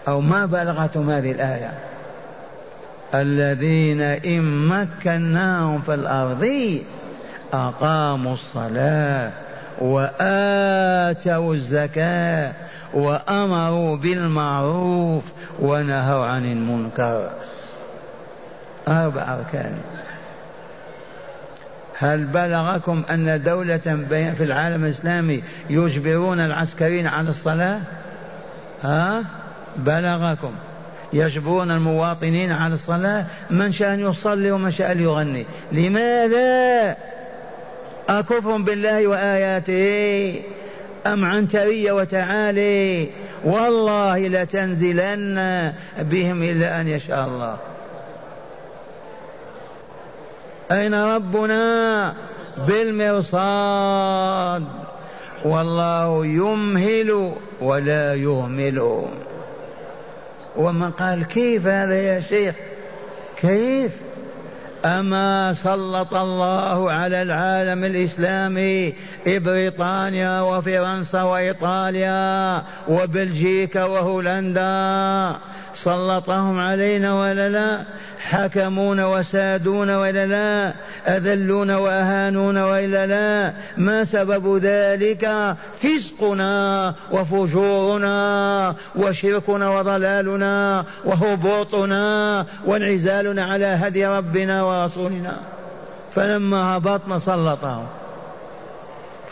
أو 0.08 0.20
ما 0.20 0.46
بلغتهم 0.46 1.10
هذه 1.10 1.32
الآية؟ 1.32 1.72
الذين 3.14 4.00
إن 4.00 4.68
مكناهم 4.68 5.82
في 5.82 5.94
الأرض 5.94 6.42
أقاموا 7.52 8.34
الصلاة 8.34 9.30
وآتوا 9.78 11.54
الزكاة 11.54 12.52
وأمروا 12.94 13.96
بالمعروف 13.96 15.32
ونهوا 15.60 16.26
عن 16.26 16.44
المنكر. 16.44 17.30
أربع 18.88 19.22
أركان. 19.22 19.78
هل 21.98 22.24
بلغكم 22.24 23.02
أن 23.10 23.42
دولة 23.42 23.78
في 24.08 24.44
العالم 24.44 24.84
الإسلامي 24.84 25.42
يجبرون 25.70 26.40
العسكريين 26.40 27.06
على 27.06 27.28
الصلاة؟ 27.30 27.78
ها؟ 28.82 29.24
بلغكم. 29.76 30.52
يجبرون 31.12 31.70
المواطنين 31.70 32.52
على 32.52 32.74
الصلاة؟ 32.74 33.24
من 33.50 33.72
شاء 33.72 33.94
أن 33.94 34.00
يصلي 34.00 34.50
ومن 34.50 34.70
شاء 34.70 34.92
أن 34.92 35.00
يغني. 35.00 35.46
لماذا؟ 35.72 36.96
أكفر 38.08 38.56
بالله 38.56 39.06
وآياته؟ 39.06 40.42
أم 41.06 41.24
عنترية 41.24 41.92
وتعالي؟ 41.92 43.08
والله 43.44 44.28
لتنزلن 44.28 45.72
بهم 45.98 46.42
إلا 46.42 46.80
أن 46.80 46.88
يشاء 46.88 47.26
الله. 47.26 47.58
أين 50.72 50.94
ربنا 50.94 52.14
بالمرصاد؟ 52.68 54.64
والله 55.44 56.26
يمهل 56.26 57.32
ولا 57.60 58.14
يهمل. 58.14 59.06
ومن 60.56 60.90
قال 60.90 61.24
كيف 61.24 61.66
هذا 61.66 61.94
يا 61.94 62.20
شيخ؟ 62.20 62.54
كيف؟ 63.40 64.05
أما 64.86 65.52
سلط 65.52 66.14
الله 66.14 66.92
على 66.92 67.22
العالم 67.22 67.84
الإسلامي 67.84 68.94
بريطانيا 69.26 70.40
وفرنسا 70.40 71.22
وإيطاليا 71.22 72.62
وبلجيكا 72.88 73.84
وهولندا 73.84 75.36
سلطهم 75.74 76.60
علينا 76.60 77.20
ولا 77.20 77.48
لا؟ 77.48 77.84
حكمون 78.30 79.00
وسادون 79.00 79.90
ولا 79.90 80.26
لا 80.26 80.74
أذلون 81.16 81.70
وأهانون 81.70 82.58
وإلا 82.58 83.06
لا. 83.06 83.52
ما 83.76 84.04
سبب 84.04 84.56
ذلك؟ 84.56 85.54
فسقنا 85.82 86.94
وفجورنا 87.10 88.74
وشركنا 88.96 89.78
وضلالنا 89.78 90.84
وهبوطنا 91.04 92.46
وانعزالنا 92.64 93.44
على 93.44 93.66
هدي 93.66 94.06
ربنا 94.06 94.62
ورسولنا. 94.62 95.36
فلما 96.14 96.76
هبطنا 96.76 97.18
سلطهم 97.18 97.86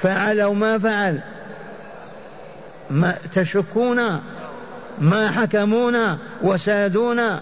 فعلوا 0.02 0.54
ما 0.54 0.78
فعل. 0.78 1.20
ما 2.90 3.14
تشكونا 3.32 4.20
ما 4.98 5.30
حكمونا 5.30 6.18
وسادونا 6.42 7.40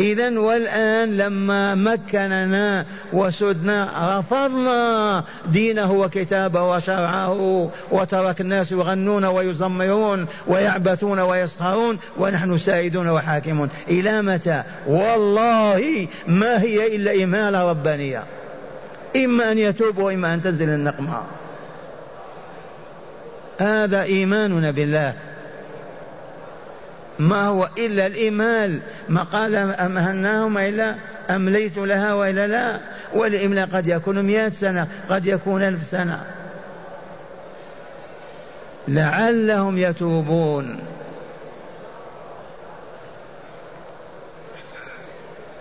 إذا 0.00 0.38
والآن 0.38 1.16
لما 1.16 1.74
مكننا 1.74 2.86
وسدنا 3.12 4.18
رفضنا 4.18 5.24
دينه 5.48 5.92
وكتابه 5.92 6.64
وشرعه 6.64 7.70
وترك 7.90 8.40
الناس 8.40 8.72
يغنون 8.72 9.24
ويزمرون 9.24 10.26
ويعبثون 10.46 11.18
ويسخرون 11.18 11.98
ونحن 12.16 12.58
سائدون 12.58 13.08
وحاكمون. 13.08 13.68
إلى 13.88 14.22
متى؟ 14.22 14.62
والله 14.86 16.08
ما 16.26 16.62
هي 16.62 16.96
إلا 16.96 17.24
إمالة 17.24 17.70
ربانية. 17.70 18.24
إما 19.16 19.52
أن 19.52 19.58
يتوب 19.58 19.98
وإما 19.98 20.34
أن 20.34 20.42
تنزل 20.42 20.68
النقمة 20.68 21.22
هذا 23.58 24.02
إيماننا 24.02 24.70
بالله. 24.70 25.14
ما 27.18 27.44
هو 27.44 27.68
إلا 27.78 28.06
الإمال 28.06 28.80
ما 29.08 29.22
قال 29.22 29.54
أمهلناهم 29.56 30.58
إلا 30.58 30.94
أمليت 31.30 31.78
لها 31.78 32.12
وإلا 32.12 32.46
لا؟ 32.46 32.80
والإملاء 33.14 33.66
قد 33.66 33.86
يكون 33.86 34.22
مئة 34.22 34.48
سنة 34.48 34.88
قد 35.08 35.26
يكون 35.26 35.62
ألف 35.62 35.86
سنة. 35.86 36.22
لعلهم 38.88 39.78
يتوبون. 39.78 40.78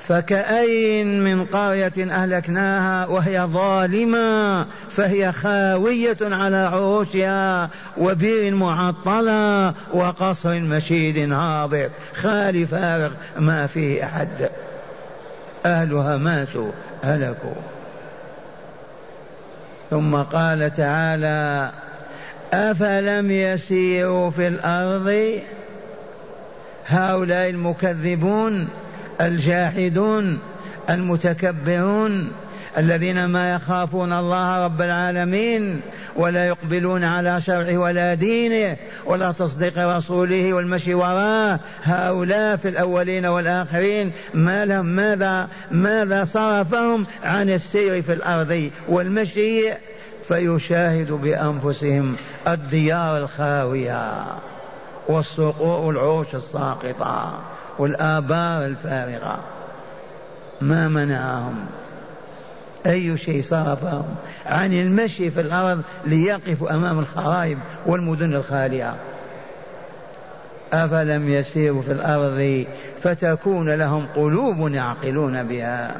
فكأي 0.07 1.03
من 1.03 1.45
قرية 1.45 1.93
أهلكناها 1.97 3.07
وهي 3.07 3.41
ظالمة 3.41 4.65
فهي 4.89 5.31
خاوية 5.31 6.17
على 6.21 6.57
عروشها 6.57 7.69
وبئر 7.97 8.53
معطلة 8.55 9.73
وقصر 9.93 10.59
مشيد 10.59 11.31
هابط 11.31 11.91
خال 12.13 12.67
فارغ 12.67 13.11
ما 13.39 13.67
فيه 13.67 14.03
أحد. 14.03 14.49
أهلها 15.65 16.17
ماتوا 16.17 16.71
هلكوا. 17.03 17.61
ثم 19.89 20.15
قال 20.15 20.73
تعالى 20.73 21.71
أفلم 22.53 23.31
يسيروا 23.31 24.29
في 24.29 24.47
الأرض؟ 24.47 25.39
هؤلاء 26.87 27.49
المكذبون 27.49 28.67
الجاحدون 29.21 30.39
المتكبرون 30.89 32.31
الذين 32.77 33.25
ما 33.25 33.53
يخافون 33.53 34.13
الله 34.13 34.65
رب 34.65 34.81
العالمين 34.81 35.81
ولا 36.15 36.47
يقبلون 36.47 37.03
على 37.03 37.41
شرعه 37.41 37.77
ولا 37.77 38.13
دينه 38.13 38.77
ولا 39.05 39.31
تصديق 39.31 39.77
رسوله 39.77 40.53
والمشي 40.53 40.93
وراه 40.93 41.59
هؤلاء 41.83 42.57
في 42.57 42.69
الأولين 42.69 43.25
والآخرين. 43.25 44.11
ما 44.33 44.65
لهم 44.65 44.85
ماذا 44.85 45.47
ماذا 45.71 46.25
صرفهم 46.25 47.05
عن 47.23 47.49
السير 47.49 48.01
في 48.01 48.13
الأرض 48.13 48.69
والمشي؟ 48.87 49.71
فيشاهد 50.27 51.11
بأنفسهم 51.11 52.15
الديار 52.47 53.17
الخاوية 53.17 54.23
والصقور 55.07 55.85
والعروش 55.85 56.35
الساقطة. 56.35 57.39
والآبار 57.79 58.65
الفارغة 58.65 59.39
ما 60.61 60.87
منعهم. 60.87 61.65
أي 62.85 63.17
شيء 63.17 63.41
صرفهم. 63.41 64.15
عن 64.45 64.73
المشي 64.73 65.31
في 65.31 65.41
الأرض 65.41 65.81
ليقفوا 66.05 66.75
أمام 66.75 66.99
الخرائب 66.99 67.57
والمدن 67.85 68.35
الخالية. 68.35 68.93
أفلم 70.73 71.29
يسيروا 71.29 71.81
في 71.81 71.91
الأرض 71.91 72.65
فتكون 73.03 73.69
لهم 73.69 74.05
قلوب 74.15 74.73
يعقلون 74.73 75.43
بها. 75.43 75.95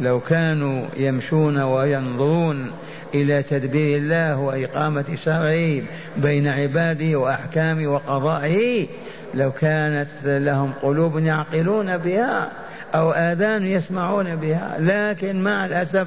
لو 0.00 0.20
كانوا 0.20 0.86
يمشون 0.96 1.58
وينظرون 1.62 2.70
إلى 3.14 3.42
تدبير 3.42 3.98
الله 3.98 4.38
وإقامة 4.38 5.04
شرعه 5.24 5.82
بين 6.16 6.48
عباده 6.48 7.16
وأحكامه 7.16 7.86
وقضائه 7.86 8.86
لو 9.34 9.52
كانت 9.52 10.08
لهم 10.24 10.72
قلوب 10.82 11.18
يعقلون 11.18 11.96
بها 11.96 12.50
أو 12.94 13.12
آذان 13.12 13.66
يسمعون 13.66 14.36
بها 14.36 14.76
لكن 14.78 15.42
مع 15.42 15.64
الأسف 15.66 16.06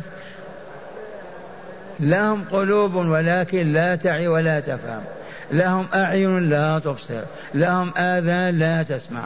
لهم 2.00 2.44
قلوب 2.52 2.96
ولكن 2.96 3.74
لا 3.74 3.96
تعي 3.96 4.28
ولا 4.28 4.60
تفهم. 4.60 5.02
لهم 5.52 5.86
أعين 5.94 6.50
لا 6.50 6.80
تبصر 6.80 7.22
لهم 7.54 7.92
آذان 7.98 8.60
لا 8.60 8.84
تسمع. 8.84 9.24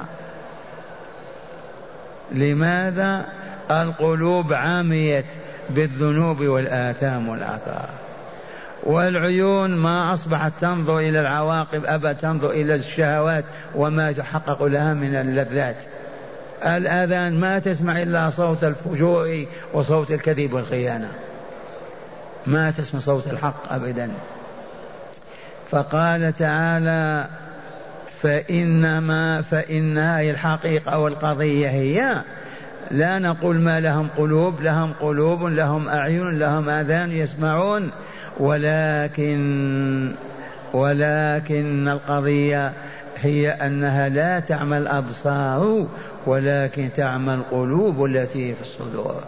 لماذا 2.32 3.26
القلوب 3.72 4.54
عميت 4.54 5.26
بالذنوب 5.70 6.42
والآثام 6.42 7.30
والآثار 7.30 7.90
والعيون 8.84 9.76
ما 9.76 10.14
أصبحت 10.14 10.52
تنظر 10.62 11.00
إلى 11.00 11.20
العواقب 11.20 11.86
أبا 11.86 12.14
تنظر 12.14 12.52
إلى 12.52 12.76
الشهوات 12.76 13.46
وما 13.76 14.10
يتحقق 14.10 14.64
لها 14.64 14.94
من 14.94 15.16
اللذات. 15.16 15.76
الأذان 16.66 17.40
ما 17.40 17.60
تسمع 17.60 18.02
إلا 18.02 18.30
صوت 18.30 18.64
الفجور 18.64 19.46
وصوت 19.74 20.12
الكذب 20.12 20.54
والخيانة. 20.54 21.12
ما 22.48 22.72
تسمع 22.72 23.00
صوت 23.00 23.28
الحق 23.28 23.74
أبدا. 23.74 24.12
فقال 25.72 26.34
تعالى 26.34 27.28
فإنما 28.22 29.42
فإنها 29.42 30.22
الحقيقة 30.22 30.98
والقضية 30.98 31.70
هي. 31.70 32.22
لا 32.92 33.20
نقول 33.20 33.60
ما 33.60 33.80
لهم 33.80 34.08
قلوب 34.18 34.62
لهم 34.62 34.94
قلوب 35.00 35.44
لهم 35.44 35.90
أعين 35.90 36.40
لهم 36.40 36.70
آذان 36.70 37.12
يسمعون. 37.12 37.92
ولكن 38.40 40.12
ولكن 40.74 41.88
القضية 41.88 42.74
هي 43.18 43.50
أنها 43.50 44.10
لا 44.10 44.40
تعمى 44.40 44.78
الأبصار 44.78 45.88
ولكن 46.26 46.90
تعمى 46.96 47.34
القلوب 47.34 48.06
التي 48.06 48.56
في 48.56 48.62
الصدور. 48.62 49.24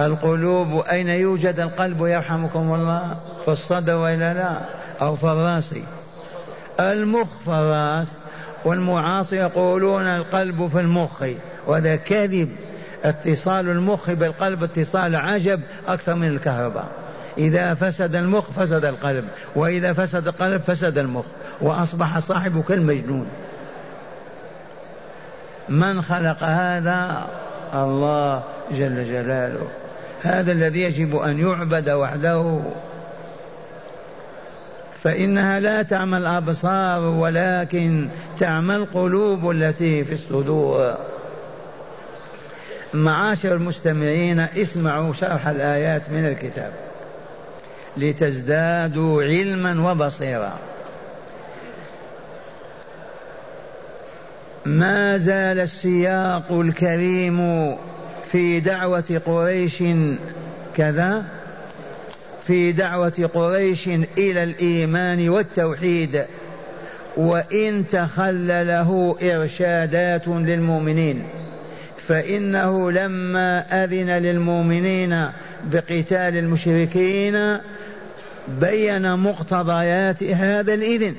القلوب 0.00 0.84
أين 0.90 1.08
يوجد 1.08 1.60
القلب 1.60 2.06
يرحمكم 2.06 2.74
الله؟ 2.74 3.16
في 3.44 3.50
الصدر 3.50 3.94
وإلا 3.94 4.34
لا؟ 4.34 4.60
أو 5.02 5.16
في 5.16 5.24
الرأس؟ 5.24 5.74
المخ 6.80 7.38
في 7.44 7.50
الرأس 7.50 8.18
والمعاصي 8.64 9.36
يقولون 9.36 10.06
القلب 10.06 10.66
في 10.66 10.80
المخ 10.80 11.24
وهذا 11.66 11.96
كذب. 11.96 12.48
اتصال 13.04 13.68
المخ 13.68 14.10
بالقلب 14.10 14.62
اتصال 14.62 15.16
عجب 15.16 15.60
أكثر 15.88 16.14
من 16.14 16.28
الكهرباء. 16.28 16.88
إذا 17.38 17.74
فسد 17.74 18.14
المخ 18.14 18.50
فسد 18.50 18.84
القلب 18.84 19.24
وإذا 19.54 19.92
فسد 19.92 20.26
القلب 20.28 20.60
فسد 20.60 20.98
المخ 20.98 21.24
وأصبح 21.60 22.18
صاحبه 22.18 22.62
كالمجنون 22.62 23.28
من 25.68 26.02
خلق 26.02 26.42
هذا؟ 26.42 27.26
الله 27.74 28.42
جل 28.70 29.04
جلاله. 29.04 29.66
هذا 30.22 30.52
الذي 30.52 30.80
يجب 30.82 31.16
أن 31.16 31.38
يعبد 31.38 31.90
وحده. 31.90 32.60
فإنها 35.02 35.60
لا 35.60 35.82
تعمى 35.82 36.16
الأبصار 36.18 37.00
ولكن 37.00 38.08
تعمى 38.38 38.76
القلوب 38.76 39.50
التي 39.50 40.04
في 40.04 40.12
الصدور. 40.12 40.96
معاشر 42.94 43.54
المستمعين 43.54 44.40
اسمعوا 44.40 45.12
شرح 45.12 45.46
الآيات 45.48 46.02
من 46.10 46.26
الكتاب. 46.26 46.72
لتزدادوا 47.96 49.22
علما 49.22 49.90
وبصيرا. 49.90 50.58
ما 54.64 55.16
زال 55.16 55.60
السياق 55.60 56.52
الكريم 56.52 57.70
في 58.32 58.60
دعوة 58.60 59.20
قريش 59.26 59.82
كذا؟ 60.76 61.24
في 62.46 62.72
دعوة 62.72 63.30
قريش 63.34 63.88
إلى 64.18 64.42
الإيمان 64.42 65.28
والتوحيد. 65.28 66.24
وإن 67.16 67.88
تخلله 67.88 69.16
إرشادات 69.22 70.28
للمؤمنين. 70.28 71.24
فإنه 72.10 72.90
لما 72.90 73.84
أذن 73.84 74.10
للمؤمنين 74.10 75.28
بقتال 75.64 76.36
المشركين 76.36 77.58
بين 78.60 79.16
مقتضيات 79.16 80.24
هذا 80.24 80.74
الإذن 80.74 81.14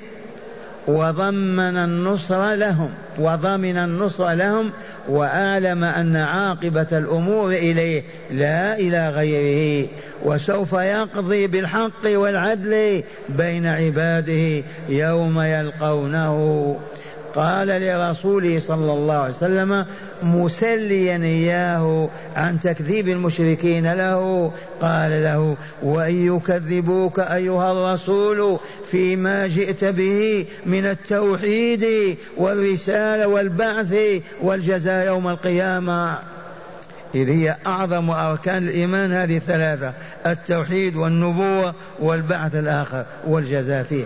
وضمن 0.87 1.77
النصر 1.77 2.53
لهم 2.53 2.89
وضمن 3.19 3.77
النصر 3.77 4.31
لهم 4.31 4.71
واعلم 5.09 5.83
أن 5.83 6.15
عاقبة 6.15 6.87
الأمور 6.91 7.51
إليه 7.51 8.03
لا 8.31 8.79
إلى 8.79 9.09
غيره 9.09 9.87
وسوف 10.23 10.73
يقضي 10.73 11.47
بالحق 11.47 12.05
والعدل 12.05 13.03
بين 13.29 13.65
عباده 13.65 14.63
يوم 14.89 15.41
يلقونه. 15.41 16.75
قال 17.35 17.67
لرسوله 17.67 18.59
صلى 18.59 18.93
الله 18.93 19.13
عليه 19.13 19.33
وسلم 19.33 19.85
مسليا 20.23 21.15
إياه 21.15 22.09
عن 22.35 22.59
تكذيب 22.59 23.09
المشركين 23.09 23.93
له. 23.93 24.51
قال 24.81 25.23
له 25.23 25.57
وإن 25.83 26.35
يكذبوك 26.35 27.19
أيها 27.19 27.71
الرسول 27.71 28.59
فيما 28.91 29.47
جئت 29.47 29.85
به 29.85 30.45
من 30.65 30.85
التوحيد 30.85 32.17
والرسالة 32.37 33.27
والبعث 33.27 33.95
والجزاء 34.41 35.07
يوم 35.07 35.27
القيامة. 35.27 36.17
إذ 37.15 37.29
هي 37.29 37.55
أعظم 37.67 38.09
أركان 38.09 38.67
الإيمان 38.67 39.13
هذه 39.13 39.37
الثلاثة 39.37 39.93
التوحيد 40.25 40.95
والنبوة 40.95 41.73
والبعث 41.99 42.55
الآخر 42.55 43.05
والجزاء 43.27 43.83
فيه. 43.83 44.05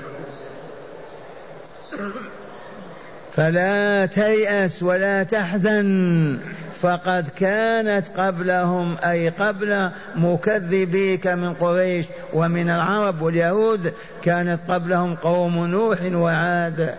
فلا 3.35 4.05
تيأس 4.05 4.83
ولا 4.83 5.23
تحزن. 5.23 6.37
فقد 6.81 7.29
كانت 7.29 8.07
قبلهم 8.17 8.95
أي 9.03 9.29
قبل 9.29 9.89
مكذبيك 10.15 11.27
من 11.27 11.53
قريش 11.53 12.05
ومن 12.33 12.69
العرب 12.69 13.21
واليهود 13.21 13.93
كانت 14.21 14.59
قبلهم 14.67 15.15
قوم 15.15 15.65
نوح 15.65 15.97
وعاد 16.13 16.95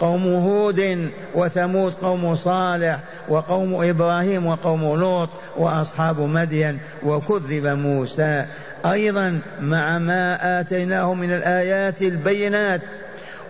قوم 0.00 0.26
هود 0.26 1.10
وثمود 1.34 1.92
قوم 1.92 2.34
صالح 2.34 2.98
وقوم 3.28 3.84
إبراهيم 3.84 4.46
وقوم 4.46 5.00
لوط 5.00 5.28
وأصحاب 5.56 6.20
مدين 6.20 6.78
وكذب 7.02 7.66
موسى. 7.66 8.46
أيضا 8.86 9.40
مع 9.60 9.98
ما 9.98 10.60
آتيناه 10.60 11.14
من 11.14 11.32
الآيات 11.32 12.02
البينات 12.02 12.80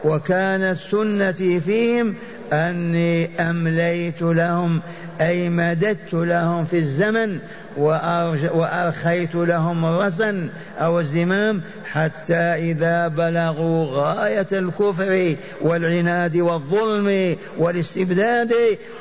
وكانت 0.04 0.76
سنتي 0.76 1.60
فيهم 1.60 2.14
أني 2.52 3.40
أمليت 3.40 4.22
لهم 4.22 4.80
أي 5.20 5.48
مددت 5.48 6.12
لهم 6.12 6.64
في 6.64 6.78
الزمن 6.78 7.38
وأرخيت 7.76 9.34
لهم 9.34 9.84
الرسن 9.84 10.48
أو 10.78 11.00
الزمام 11.00 11.60
حتى 11.92 12.34
إذا 12.34 13.08
بلغوا 13.08 13.86
غاية 13.90 14.46
الكفر 14.52 15.36
والعناد 15.60 16.36
والظلم 16.36 17.36
والاستبداد 17.58 18.54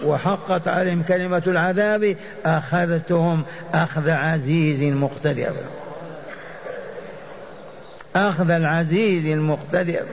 وحقت 0.05 0.67
عليهم 0.67 1.03
كلمة 1.03 1.43
العذاب 1.47 2.15
أخذتهم 2.45 3.43
أخذ 3.73 4.09
عزيز 4.09 4.93
مقتدر. 4.93 5.53
أخذ 8.15 8.49
العزيز 8.49 9.25
المقتدر. 9.25 10.03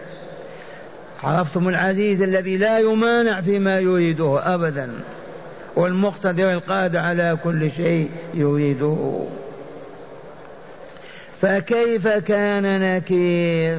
عرفتم 1.23 1.69
العزيز 1.69 2.23
الذي 2.23 2.57
لا 2.57 2.79
يمانع 2.79 3.41
فيما 3.41 3.79
يريده 3.79 4.55
أبدا 4.55 4.91
والمقتدر 5.77 6.53
القادر 6.53 6.99
على 6.99 7.39
كل 7.45 7.71
شيء 7.71 8.11
يريده. 8.35 9.27
فكيف 11.41 12.09
كان 12.09 12.81
نكير؟ 12.81 13.79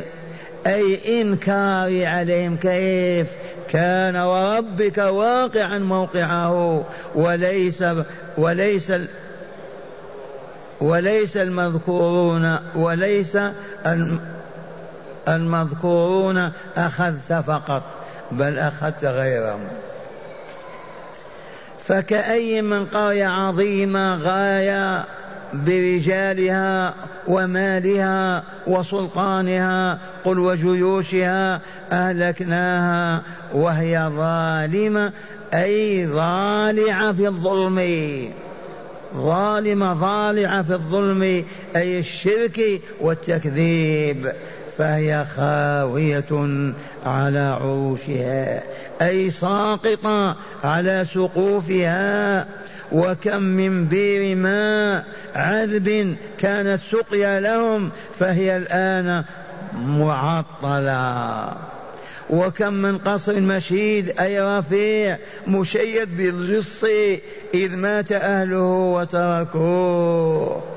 أي 0.67 1.21
إنكاري 1.21 2.05
عليهم 2.05 2.57
كيف 2.57 3.27
كان 3.69 4.15
وربك 4.15 4.97
واقعا 4.97 5.77
موقعه 5.77 6.85
وليس 7.15 7.83
وليس 8.37 8.93
وليس 10.81 11.37
المذكورون 11.37 12.59
وليس 12.75 13.37
المذكورون 15.27 16.51
أخذت 16.77 17.33
فقط 17.33 17.83
بل 18.31 18.59
أخذت 18.59 19.05
غيرهم. 19.05 19.67
فكأي 21.85 22.61
من 22.61 22.85
قرية 22.85 23.27
عظيمة 23.27 24.15
غاية 24.15 25.05
برجالها 25.53 26.93
ومالها 27.27 28.43
وسلطانها 28.67 29.99
قل 30.25 30.39
وجيوشها 30.39 31.61
أهلكناها 31.91 33.21
وهي 33.53 34.09
ظالمة 34.15 35.11
أي 35.53 36.05
ضالعة 36.05 37.13
في 37.13 37.27
الظلم. 37.27 37.79
ظالمة 39.15 39.93
ضالعة 39.93 40.63
في 40.63 40.73
الظلم 40.73 41.43
أي 41.75 41.99
الشرك 41.99 42.81
والتكذيب. 43.01 44.31
فهي 44.77 45.25
خاوية 45.35 46.61
على 47.05 47.39
عروشها 47.39 48.63
أي 49.01 49.29
ساقطة 49.29 50.35
على 50.63 51.05
سقوفها. 51.13 52.45
وكم 52.91 53.41
من 53.41 53.85
بير 53.85 54.35
ماء 54.35 55.05
عذب 55.35 56.15
كانت 56.37 56.79
سقيا 56.79 57.39
لهم 57.39 57.89
فهي 58.19 58.57
الآن 58.57 59.23
معطلة. 59.73 61.53
وكم 62.29 62.73
من 62.73 62.97
قصر 62.97 63.39
مشيد 63.39 64.19
أي 64.19 64.41
رفيع 64.41 65.17
مشيد 65.47 66.17
بالجص 66.17 66.83
إذ 67.53 67.75
مات 67.75 68.11
أهله 68.11 68.61
وتركوه. 68.93 70.76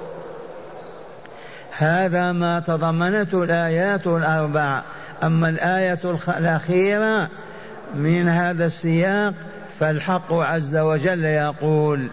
هذا 1.83 2.33
ما 2.33 2.61
تضمنته 2.61 3.45
الآيات 3.45 4.07
الأربع. 4.07 4.83
أما 5.25 5.49
الآية 5.49 5.99
الأخيرة 6.29 7.29
من 7.95 8.29
هذا 8.29 8.66
السياق 8.66 9.35
فالحق 9.81 10.33
عز 10.33 10.77
وجل 10.77 11.25
يقول 11.25 12.07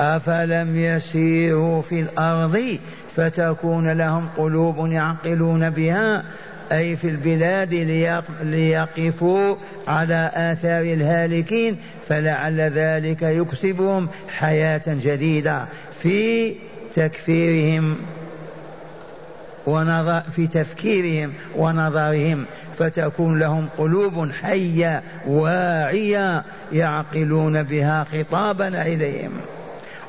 أفلم 0.00 0.78
يسيروا 0.78 1.82
في 1.82 2.00
الأرض 2.00 2.78
فتكون 3.16 3.92
لهم 3.92 4.28
قلوب 4.36 4.86
يعقلون 4.86 5.70
بها؟ 5.70 6.24
أي 6.72 6.96
في 6.96 7.08
البلاد 7.08 7.74
ليقفوا 8.42 9.56
على 9.88 10.30
آثار 10.34 10.82
الهالكين؟ 10.82 11.76
فلعل 12.08 12.60
ذلك 12.60 13.22
يكسبهم 13.22 14.08
حياة 14.38 14.82
جديدة 14.86 15.64
في 16.02 16.52
تكفيرهم 16.94 17.96
ونظر 19.66 20.20
في 20.20 20.46
تفكيرهم 20.46 21.32
ونظرهم 21.56 22.44
فتكون 22.78 23.38
لهم 23.38 23.68
قلوب 23.78 24.30
حية 24.30 25.02
واعية 25.26 26.44
يعقلون 26.72 27.62
بها 27.62 28.06
خطابنا 28.12 28.86
إليهم. 28.86 29.32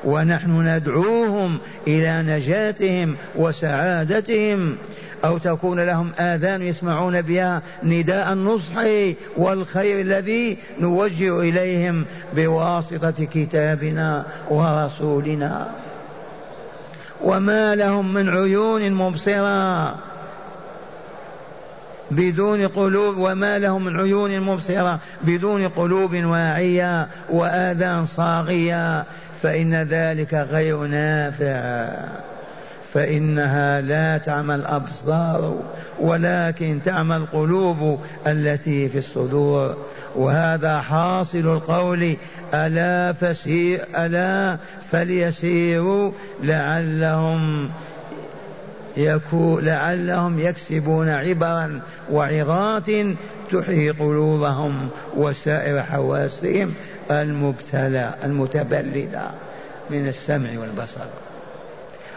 ونحن 0.04 0.68
ندعوهم 0.68 1.58
إلى 1.86 2.22
نجاتهم 2.22 3.16
وسعادتهم 3.36 4.76
أو 5.24 5.38
تكون 5.38 5.80
لهم 5.80 6.10
آذان 6.18 6.62
يسمعون 6.62 7.22
بها 7.22 7.62
نداء 7.82 8.32
النصح 8.32 8.84
والخير 9.36 10.00
الذي 10.00 10.58
نوجه 10.80 11.40
إليهم 11.40 12.04
بواسطة 12.36 13.24
كتابنا 13.24 14.26
ورسولنا. 14.50 15.85
وما 17.22 17.74
لهم 17.74 18.14
من 18.14 18.28
عيون 18.28 18.92
مبصرة 18.92 19.96
بدون 22.10 22.68
قلوب 22.68 23.16
وما 23.18 23.58
لهم 23.58 23.84
من 23.84 23.96
عيون 23.96 24.40
مبصرة 24.40 24.98
بدون 25.22 25.68
قلوب 25.68 26.14
واعية 26.14 27.08
وآذان 27.30 28.06
صاغية. 28.06 29.04
فإن 29.42 29.74
ذلك 29.74 30.34
غير 30.34 30.76
نافع. 30.76 31.88
فإنها 32.92 33.80
لا 33.80 34.18
تعمى 34.18 34.54
الأبصار 34.54 35.56
ولكن 36.00 36.80
تعمى 36.84 37.16
القلوب 37.16 38.00
التي 38.26 38.88
في 38.88 38.98
الصدور. 38.98 39.76
وهذا 40.16 40.80
حاصل 40.80 41.38
القول 41.38 42.16
ألا 42.54 43.12
ألا 43.96 44.58
فليسيروا 44.90 46.12
لعلهم 46.42 47.70
لعلهم 49.60 50.40
يكسبون 50.40 51.08
عبرا 51.08 51.80
وعظات 52.10 52.86
تحيي 53.50 53.90
قلوبهم 53.90 54.88
وسائر 55.16 55.82
حواسهم 55.82 56.74
المبتلى 57.10 58.14
المتبلدة 58.24 59.22
من 59.90 60.08
السمع 60.08 60.48
والبصر. 60.60 61.06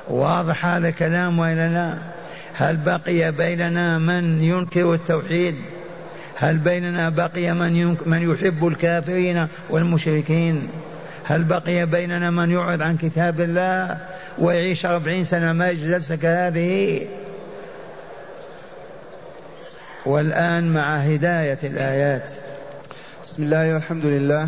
واضح 0.10 0.66
هذا 0.66 0.88
الكلام 0.88 1.40
وإلا 1.40 1.68
لا؟ 1.68 1.94
هل 2.54 2.78
بقي 2.78 3.32
بيننا 3.32 3.98
من 3.98 4.42
ينكر 4.42 4.94
التوحيد؟ 4.94 5.56
هل 6.40 6.58
بيننا 6.58 7.10
بقي 7.10 7.54
من, 7.54 7.98
من 8.06 8.32
يحب 8.32 8.68
الكافرين 8.68 9.48
والمشركين؟ 9.70 10.70
هل 11.24 11.44
بقي 11.44 11.86
بيننا 11.86 12.30
من 12.30 12.52
يعرض 12.52 12.82
عن 12.82 12.98
كتاب 12.98 13.42
الله 13.42 13.98
ويعيش 14.38 14.86
أربعين 14.86 15.24
سنة 15.24 15.54
ما 15.54 15.74
جلسة 15.74 16.16
كهذه 16.16 17.08
والآن 20.06 20.74
مع 20.74 20.98
هداية 20.98 21.60
الآيات. 21.64 22.32
بسم 23.24 23.44
الله 23.44 23.74
والحمد 23.74 24.06
لله. 24.06 24.48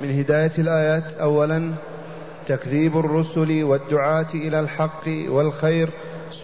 من 0.00 0.18
هداية 0.18 0.52
الآيات 0.58 1.14
أولا 1.20 1.72
تكذيب 2.46 2.98
الرسل 2.98 3.62
والدعاة 3.62 4.26
إلى 4.34 4.60
الحق 4.60 5.08
والخير 5.28 5.88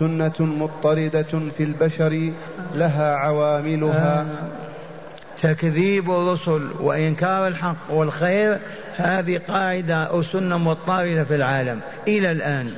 سنة 0.03 0.47
مضطردة 0.47 1.51
في 1.57 1.63
البشر 1.63 2.33
لها 2.75 3.17
عواملها. 3.17 4.21
آه. 4.21 4.27
تكذيب 5.43 6.11
الرسل 6.11 6.69
وإنكار 6.81 7.47
الحق 7.47 7.91
والخير 7.91 8.59
هذه 8.97 9.41
قاعدة 9.49 9.95
أو 10.05 10.23
سنة 10.23 10.59
مضطردة 10.59 11.25
في 11.25 11.35
العالم. 11.35 11.81
إلى 12.09 12.31
الآن. 12.31 12.73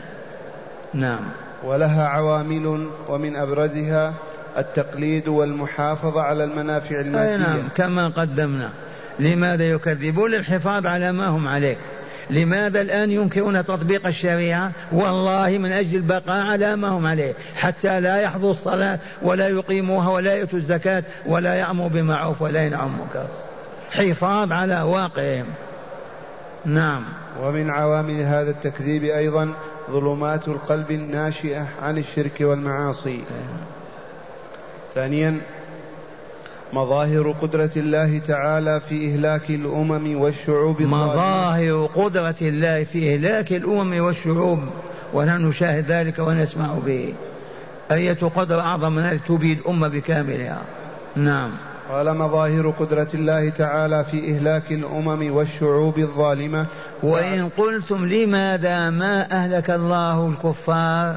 نعم. 0.95 1.21
ولها 1.65 2.09
عوامل 2.09 2.87
ومن 3.09 3.37
أبرزها 3.37 4.15
التقليد 4.59 5.29
والمحافظة 5.29 6.23
على 6.23 6.45
المنافع 6.45 7.01
المادية. 7.01 7.37
نعم. 7.37 7.69
كما 7.75 8.09
قدمنا. 8.09 8.71
لماذا 9.19 9.71
يكذبون؟ 9.71 10.31
للحفاظ 10.31 10.87
على 10.87 11.13
ما 11.13 11.27
هم 11.27 11.49
عليه. 11.49 11.77
لماذا 12.31 12.81
الآن 12.81 13.11
ينكرون 13.11 13.65
تطبيق 13.65 14.07
الشريعة؟ 14.07 14.73
والله 14.93 15.59
من 15.59 15.73
أجل 15.73 15.97
البقاء 15.97 16.47
على 16.47 16.77
ما 16.77 16.89
هم 16.89 17.07
عليه 17.07 17.35
حتى 17.57 18.01
لا 18.01 18.21
يحظوا 18.21 18.51
الصلاة 18.51 18.99
ولا 19.23 19.49
يقيموها 19.49 20.11
ولا 20.11 20.35
يؤتوا 20.35 20.59
الزكاة 20.59 21.03
ولا 21.27 21.55
يأمروا 21.55 21.89
بمعروف 21.89 22.43
ولا 22.43 22.65
ينهوا 22.67 22.89
منكر. 22.89 23.27
حفاظ 23.91 24.53
على 24.53 24.83
واقعهم. 24.83 25.47
نعم. 26.65 27.05
ومن 27.43 27.71
عوامل 27.71 28.21
هذا 28.21 28.51
التكذيب 28.51 29.05
أيضا 29.05 29.49
ظلمات 29.91 30.49
القلب 30.49 30.91
الناشئة 30.91 31.67
عن 31.83 31.99
الشرك 31.99 32.41
والمعاصي. 32.41 33.21
ثانيا 34.95 35.41
مظاهر 36.75 37.35
قدرة 37.43 37.71
الله 37.77 38.19
تعالى 38.19 38.81
في 38.89 39.09
إهلاك 39.09 39.51
الأمم 39.51 40.21
والشعوب 40.21 40.83
مظاهر 40.83 41.89
قدرة 41.95 42.35
الله 42.43 42.85
في 42.85 43.15
إهلاك 43.15 43.53
الأمم 43.53 44.01
والشعوب 44.01 44.59
ونحن 45.15 45.47
نشاهد 45.47 45.85
ذلك 45.91 46.19
ونسمع 46.19 46.75
به. 46.87 47.15
أية 47.93 48.19
قدرة 48.37 48.61
أعظم 48.61 48.93
من 48.93 49.03
هذه 49.03 49.21
تبيد 49.29 49.59
أمة 49.69 49.89
بكاملها؟ 49.89 50.63
نعم. 51.17 51.51
قال 51.91 52.19
مظاهر 52.19 52.71
قدرة 52.71 53.09
الله 53.15 53.49
تعالى 53.49 54.05
في 54.05 54.37
إهلاك 54.37 54.73
الأمم 54.73 55.33
والشعوب 55.33 55.99
الظالمة. 55.99 56.67
وإن 57.03 57.49
قلتم 57.59 58.07
لماذا 58.07 58.91
ما 58.91 59.33
أهلك 59.33 59.71
الله 59.71 60.29
الكفار؟ 60.29 61.17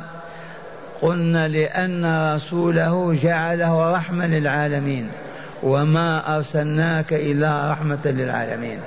قلنا 1.01 1.47
لأن 1.47 2.33
رسوله 2.35 3.17
جعله 3.23 3.95
رحمة 3.95 4.27
للعالمين. 4.27 5.07
وما 5.63 6.35
أرسلناك 6.35 7.13
إلا 7.13 7.71
رحمة 7.71 7.99
للعالمين. 8.05 8.79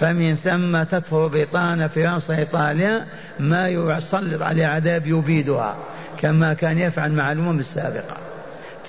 فمن 0.00 0.36
ثم 0.36 0.82
تكفر 0.82 1.26
بريطانيا 1.26 1.88
فرنسا 1.88 2.38
إيطاليا 2.38 3.06
ما 3.40 3.68
يسلط 3.68 4.42
عليه 4.42 4.66
عذاب 4.66 5.06
يبيدها 5.06 5.76
كما 6.20 6.54
كان 6.54 6.78
يفعل 6.78 7.12
مع 7.12 7.32
الأمم 7.32 7.58
السابقة. 7.58 8.16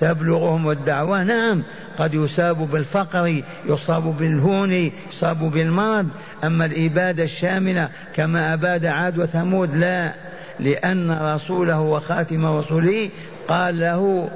تبلغهم 0.00 0.70
الدعوة 0.70 1.22
نعم 1.24 1.62
قد 1.98 2.14
يصاب 2.14 2.70
بالفقر 2.70 3.42
يصاب 3.66 4.02
بالهون 4.18 4.90
يصاب 5.12 5.38
بالمرض. 5.38 6.08
أما 6.44 6.64
الإبادة 6.64 7.24
الشاملة 7.24 7.88
كما 8.14 8.54
أباد 8.54 8.86
عاد 8.86 9.18
وثمود 9.18 9.76
لا 9.76 10.12
لأن 10.60 11.18
رسوله 11.34 11.80
وخاتم 11.80 12.46
رسوله 12.46 13.10
قال 13.48 13.80
له 13.80 14.30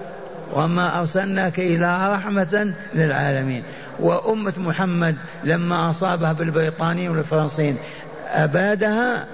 وما 0.53 1.01
أرسلناك 1.01 1.61
إلا 1.61 2.15
رحمة 2.15 2.75
للعالمين. 2.95 3.63
وأمة 4.01 4.53
محمد 4.59 5.17
لما 5.45 5.91
أصابها 5.91 6.33
بالبريطانيين 6.33 7.11
والفرنسيين 7.11 7.77
أبادها 8.33 9.27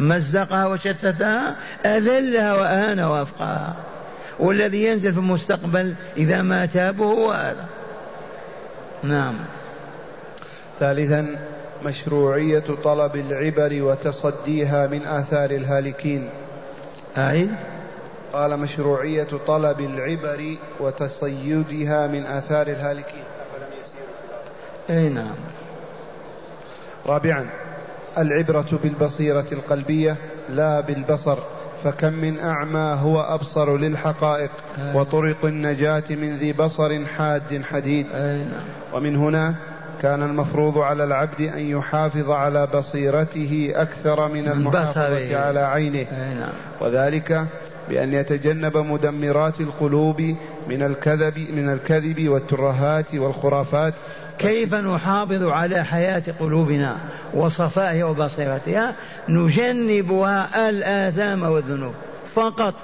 مزقها 0.00 0.66
وشتتها 0.66 1.56
أذلها 1.86 2.54
وأهانها 2.54 3.06
وأفقاها. 3.06 3.76
والذي 4.38 4.84
ينزل 4.84 5.12
في 5.12 5.18
المستقبل 5.18 5.94
إذا 6.16 6.42
ما 6.42 6.66
تابوا 6.66 7.14
هو 7.14 7.32
هذا. 7.32 7.66
نعم. 9.02 9.34
ثالثا 10.80 11.38
مشروعية 11.84 12.64
طلب 12.84 13.16
العبر 13.16 13.82
وتصديها 13.82 14.86
من 14.86 15.00
آثار 15.06 15.50
الهالكين. 15.50 16.28
أعيد. 17.16 17.50
قال 18.32 18.56
مشروعية 18.58 19.28
طلب 19.46 19.80
العبر 19.80 20.56
وتصيدها 20.80 22.06
من 22.06 22.26
آثار 22.26 22.66
الهالكين. 22.66 23.24
أفلم 23.40 23.68
يسيروا 23.80 25.00
أي 25.00 25.08
نعم. 25.08 25.34
رابعا 27.06 27.46
العبرة 28.18 28.78
بالبصيرة 28.82 29.46
القلبية 29.52 30.16
لا 30.48 30.80
بالبصر 30.80 31.38
فكم 31.84 32.12
من 32.12 32.40
أعمى 32.40 32.98
هو 33.02 33.20
أبصر 33.20 33.76
للحقائق 33.76 34.50
أي. 34.78 34.96
وطرق 34.96 35.44
النجاة 35.44 36.04
من 36.10 36.36
ذي 36.36 36.52
بصر 36.52 37.06
حاد 37.06 37.62
حديد. 37.70 38.06
أي 38.14 38.38
نعم. 38.38 38.62
ومن 38.94 39.16
هنا 39.16 39.54
كان 40.02 40.22
المفروض 40.22 40.78
على 40.78 41.04
العبد 41.04 41.40
أن 41.40 41.58
يحافظ 41.58 42.30
على 42.30 42.66
بصيرته 42.66 43.72
أكثر 43.74 44.28
من 44.28 44.48
المحافظة 44.48 45.36
على 45.36 45.60
عينه. 45.60 45.98
أي 45.98 46.34
نعم. 46.34 46.52
وذلك 46.80 47.46
بأن 47.88 48.14
يتجنب 48.14 48.76
مدمرات 48.76 49.60
القلوب 49.60 50.20
من 50.68 50.82
الكذب 50.82 51.38
من 51.38 51.72
الكذب 51.72 52.28
والترهات 52.28 53.14
والخرافات. 53.14 53.94
كيف 54.38 54.74
نحافظ 54.74 55.42
على 55.42 55.84
حياة 55.84 56.22
قلوبنا 56.40 56.96
وصفائها 57.34 58.04
وبصيرتها؟ 58.04 58.94
نجنبها 59.28 60.68
الآثام 60.68 61.42
والذنوب. 61.42 61.94
فقط. 62.34 62.74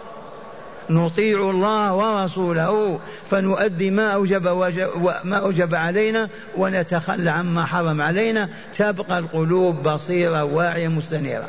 نطيع 0.90 1.50
الله 1.50 1.94
ورسوله 1.94 2.98
فنؤدي 3.30 3.90
ما 3.90 4.08
أوجب, 4.08 4.48
ما 5.24 5.36
أوجب 5.36 5.74
علينا 5.74 6.28
ونتخلى 6.56 7.30
عما 7.30 7.64
حرم 7.64 8.00
علينا. 8.00 8.48
تبقى 8.74 9.18
القلوب 9.18 9.82
بصيرة 9.82 10.44
واعية 10.44 10.88
مستنيرة. 10.88 11.48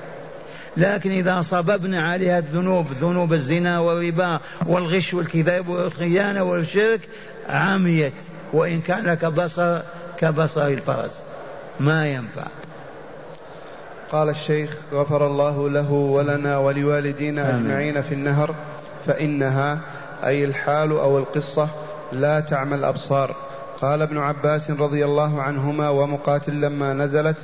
لكن 0.77 1.11
إذا 1.11 1.41
صببنا 1.41 2.09
عليها 2.09 2.39
الذنوب 2.39 2.87
ذنوب 3.01 3.33
الزنا 3.33 3.79
والربا 3.79 4.39
والغش 4.67 5.13
والكذاب 5.13 5.69
والخيانة 5.69 6.43
والشرك 6.43 7.01
عميت. 7.49 8.13
وإن 8.53 8.81
كان 8.81 9.05
لك 9.05 9.25
بصر 9.25 9.79
كبصر 10.17 10.67
الفرس. 10.67 11.23
ما 11.79 12.07
ينفع. 12.07 12.47
قال 14.11 14.29
الشيخ 14.29 14.75
غفر 14.93 15.27
الله 15.27 15.69
له 15.69 15.91
ولنا 15.91 16.57
ولوالدينا 16.57 17.49
أجمعين 17.49 18.01
في 18.01 18.13
النهر 18.13 18.55
فإنها 19.07 19.79
أي 20.23 20.45
الحال 20.45 20.91
أو 20.91 21.17
القصة 21.17 21.67
لا 22.11 22.39
تعمى 22.39 22.75
الأبصار 22.75 23.35
قال 23.81 24.01
ابن 24.01 24.17
عباس 24.17 24.71
رضي 24.71 25.05
الله 25.05 25.41
عنهما 25.41 25.89
ومقاتل 25.89 26.61
لما 26.61 26.93
نزلت 26.93 27.37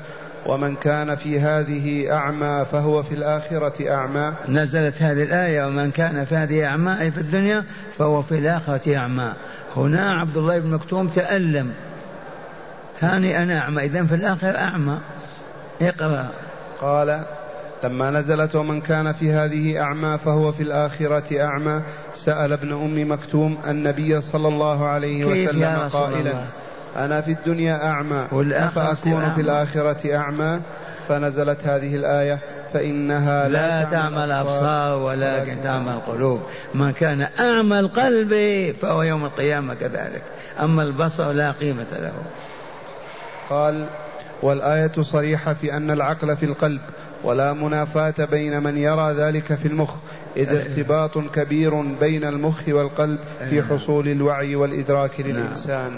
ومن 0.45 0.75
كان 0.75 1.15
في 1.15 1.39
هذه 1.39 2.13
أعمى 2.13 2.65
فهو 2.71 3.03
في 3.03 3.15
الآخرة 3.15 3.91
أعمى. 3.91 4.33
نزلت 4.49 5.01
هذه 5.01 5.23
الآية 5.23 5.65
ومن 5.65 5.91
كان 5.91 6.25
في 6.25 6.35
هذه 6.35 6.65
أعمى 6.65 7.01
أي 7.01 7.11
في 7.11 7.17
الدنيا 7.17 7.63
فهو 7.97 8.21
في 8.21 8.37
الآخرة 8.37 8.95
أعمى. 8.95 9.33
هنا 9.75 10.13
عبد 10.13 10.37
الله 10.37 10.59
بن 10.59 10.73
مكتوم 10.73 11.07
تألم. 11.07 11.73
ثاني 12.99 13.43
أنا 13.43 13.59
أعمى. 13.59 13.83
إذا 13.83 14.05
في 14.05 14.15
الآخرة 14.15 14.57
أعمى. 14.57 14.99
اقرأ. 15.81 16.29
قال 16.81 17.25
لما 17.83 18.11
نزلت 18.11 18.55
ومن 18.55 18.81
كان 18.81 19.13
في 19.13 19.31
هذه 19.31 19.81
أعمى 19.81 20.17
فهو 20.17 20.51
في 20.51 20.63
الآخرة 20.63 21.41
أعمى 21.41 21.81
سأل 22.15 22.53
ابن 22.53 22.71
أم 22.71 23.11
مكتوم 23.11 23.57
النبي 23.67 24.21
صلى 24.21 24.47
الله 24.47 24.87
عليه 24.87 25.25
وسلم 25.25 25.89
قائلا 25.93 26.19
الله. 26.19 26.45
أنا 26.97 27.21
في 27.21 27.31
الدنيا 27.31 27.89
أعمى 27.89 28.27
أفأكون 28.33 29.31
في 29.35 29.41
الآخرة 29.41 30.15
أعمى. 30.15 30.59
فنزلت 31.09 31.67
هذه 31.67 31.95
الآية 31.95 32.39
فإنها 32.73 33.47
لا, 33.47 33.83
لا 33.83 33.89
تعمى 33.89 34.23
الأبصار. 34.23 34.97
ولكن 34.97 35.57
تعمى 35.63 35.91
القلوب. 35.91 36.41
من 36.75 36.91
كان 36.91 37.27
أعمى 37.39 37.79
القلب 37.79 38.31
فهو 38.81 39.03
يوم 39.03 39.25
القيامة 39.25 39.73
كذلك. 39.73 40.23
أما 40.59 40.83
البصر 40.83 41.31
لا 41.31 41.51
قيمة 41.51 41.87
له. 41.99 42.13
قال 43.49 43.87
والآية 44.41 44.91
صريحة 45.01 45.53
في 45.53 45.77
أن 45.77 45.91
العقل 45.91 46.37
في 46.37 46.45
القلب 46.45 46.81
ولا 47.23 47.53
منافاة 47.53 48.25
بين 48.31 48.63
من 48.63 48.77
يرى 48.77 49.13
ذلك 49.13 49.55
في 49.55 49.67
المخ 49.67 49.93
إذ 50.37 50.55
ارتباط 50.55 51.17
كبير 51.17 51.81
بين 51.81 52.23
المخ 52.23 52.61
والقلب 52.67 53.19
في 53.49 53.63
حصول 53.63 54.07
الوعي 54.07 54.55
والإدراك 54.55 55.19
للإنسان. 55.19 55.91